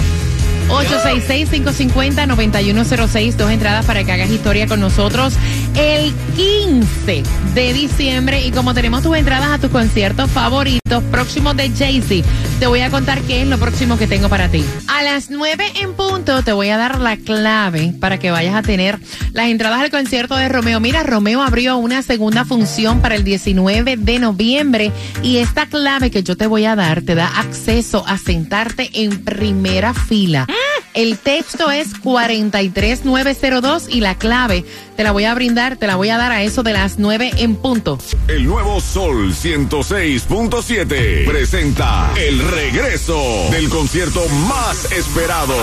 866-550-9106, 0.68 3.34
dos 3.34 3.50
entradas 3.50 3.84
para 3.84 4.04
que 4.04 4.12
hagas 4.12 4.30
historia 4.30 4.66
con 4.66 4.80
nosotros 4.80 5.34
el 5.76 6.12
15 6.36 7.22
de 7.54 7.72
diciembre. 7.72 8.46
Y 8.46 8.50
como 8.50 8.74
tenemos 8.74 9.02
tus 9.02 9.16
entradas 9.16 9.50
a 9.50 9.58
tus 9.58 9.70
conciertos 9.70 10.30
favoritos 10.30 11.02
próximos 11.10 11.56
de 11.56 11.70
Jay-Z, 11.70 12.28
te 12.58 12.66
voy 12.66 12.80
a 12.80 12.90
contar 12.90 13.20
qué 13.22 13.42
es 13.42 13.48
lo 13.48 13.58
próximo 13.58 13.98
que 13.98 14.06
tengo 14.06 14.28
para 14.28 14.48
ti. 14.48 14.64
A 14.88 15.02
las 15.02 15.30
9 15.30 15.64
en 15.80 15.94
punto 15.94 16.42
te 16.42 16.52
voy 16.52 16.68
a 16.68 16.76
dar 16.76 17.00
la 17.00 17.16
clave 17.16 17.94
para 17.98 18.18
que 18.18 18.30
vayas 18.30 18.54
a 18.54 18.62
tener 18.62 18.98
las 19.32 19.46
entradas 19.46 19.80
al 19.80 19.90
concierto 19.90 20.36
de 20.36 20.48
Romeo. 20.48 20.80
Mira, 20.80 21.02
Romeo 21.02 21.42
abrió 21.42 21.76
una 21.76 22.02
segunda 22.02 22.44
función 22.44 23.00
para 23.00 23.14
el 23.14 23.24
19 23.24 23.96
de 23.96 24.18
noviembre 24.18 24.92
y 25.22 25.38
esta 25.38 25.66
clave 25.66 26.10
que 26.10 26.22
yo 26.22 26.36
te 26.36 26.46
voy 26.46 26.64
a 26.64 26.76
dar 26.76 27.02
te 27.02 27.14
da 27.14 27.26
acceso 27.38 28.04
a 28.06 28.18
sentarte 28.18 28.90
en 28.94 29.24
primera 29.24 29.94
fila. 29.94 30.46
El 30.94 31.18
texto 31.18 31.70
es 31.70 31.94
43902 32.02 33.88
y 33.88 34.00
la 34.00 34.16
clave 34.16 34.64
te 34.96 35.04
la 35.04 35.12
voy 35.12 35.24
a 35.24 35.34
brindar, 35.34 35.76
te 35.76 35.86
la 35.86 35.96
voy 35.96 36.10
a 36.10 36.18
dar 36.18 36.32
a 36.32 36.42
eso 36.42 36.62
de 36.62 36.74
las 36.74 36.98
9 36.98 37.32
en 37.38 37.56
punto. 37.56 37.98
El 38.28 38.46
nuevo 38.46 38.78
Sol 38.80 39.32
106.7 39.32 41.26
presenta 41.26 42.10
el 42.16 42.38
regreso 42.50 43.18
del 43.50 43.70
concierto 43.70 44.28
más 44.48 44.92
esperado. 44.92 45.54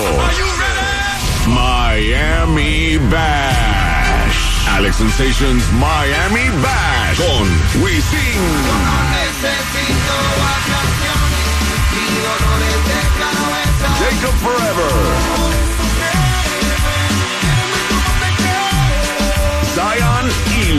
Miami 1.47 2.97
Bash. 3.09 4.35
Alex 4.71 4.95
Sensations 4.95 5.63
Miami 5.73 6.49
Bash 6.61 7.17
con 7.17 7.83
Wisin. 7.83 8.39
Forever. 14.19 14.91
Zion 19.73 20.29
y 20.59 20.73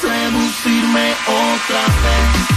seducirme 0.00 1.14
otra 1.26 1.82
vez. 2.04 2.50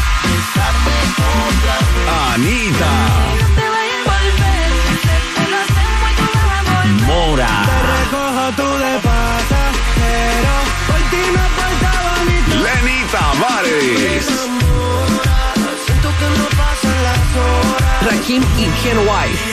Anita. 2.33 2.93
Mora. 7.07 7.55
Lenny 12.61 12.99
Tavares. 13.11 14.27
Rakim 18.01 18.43
y 18.57 18.65
Ken 18.83 18.99
White. 18.99 19.52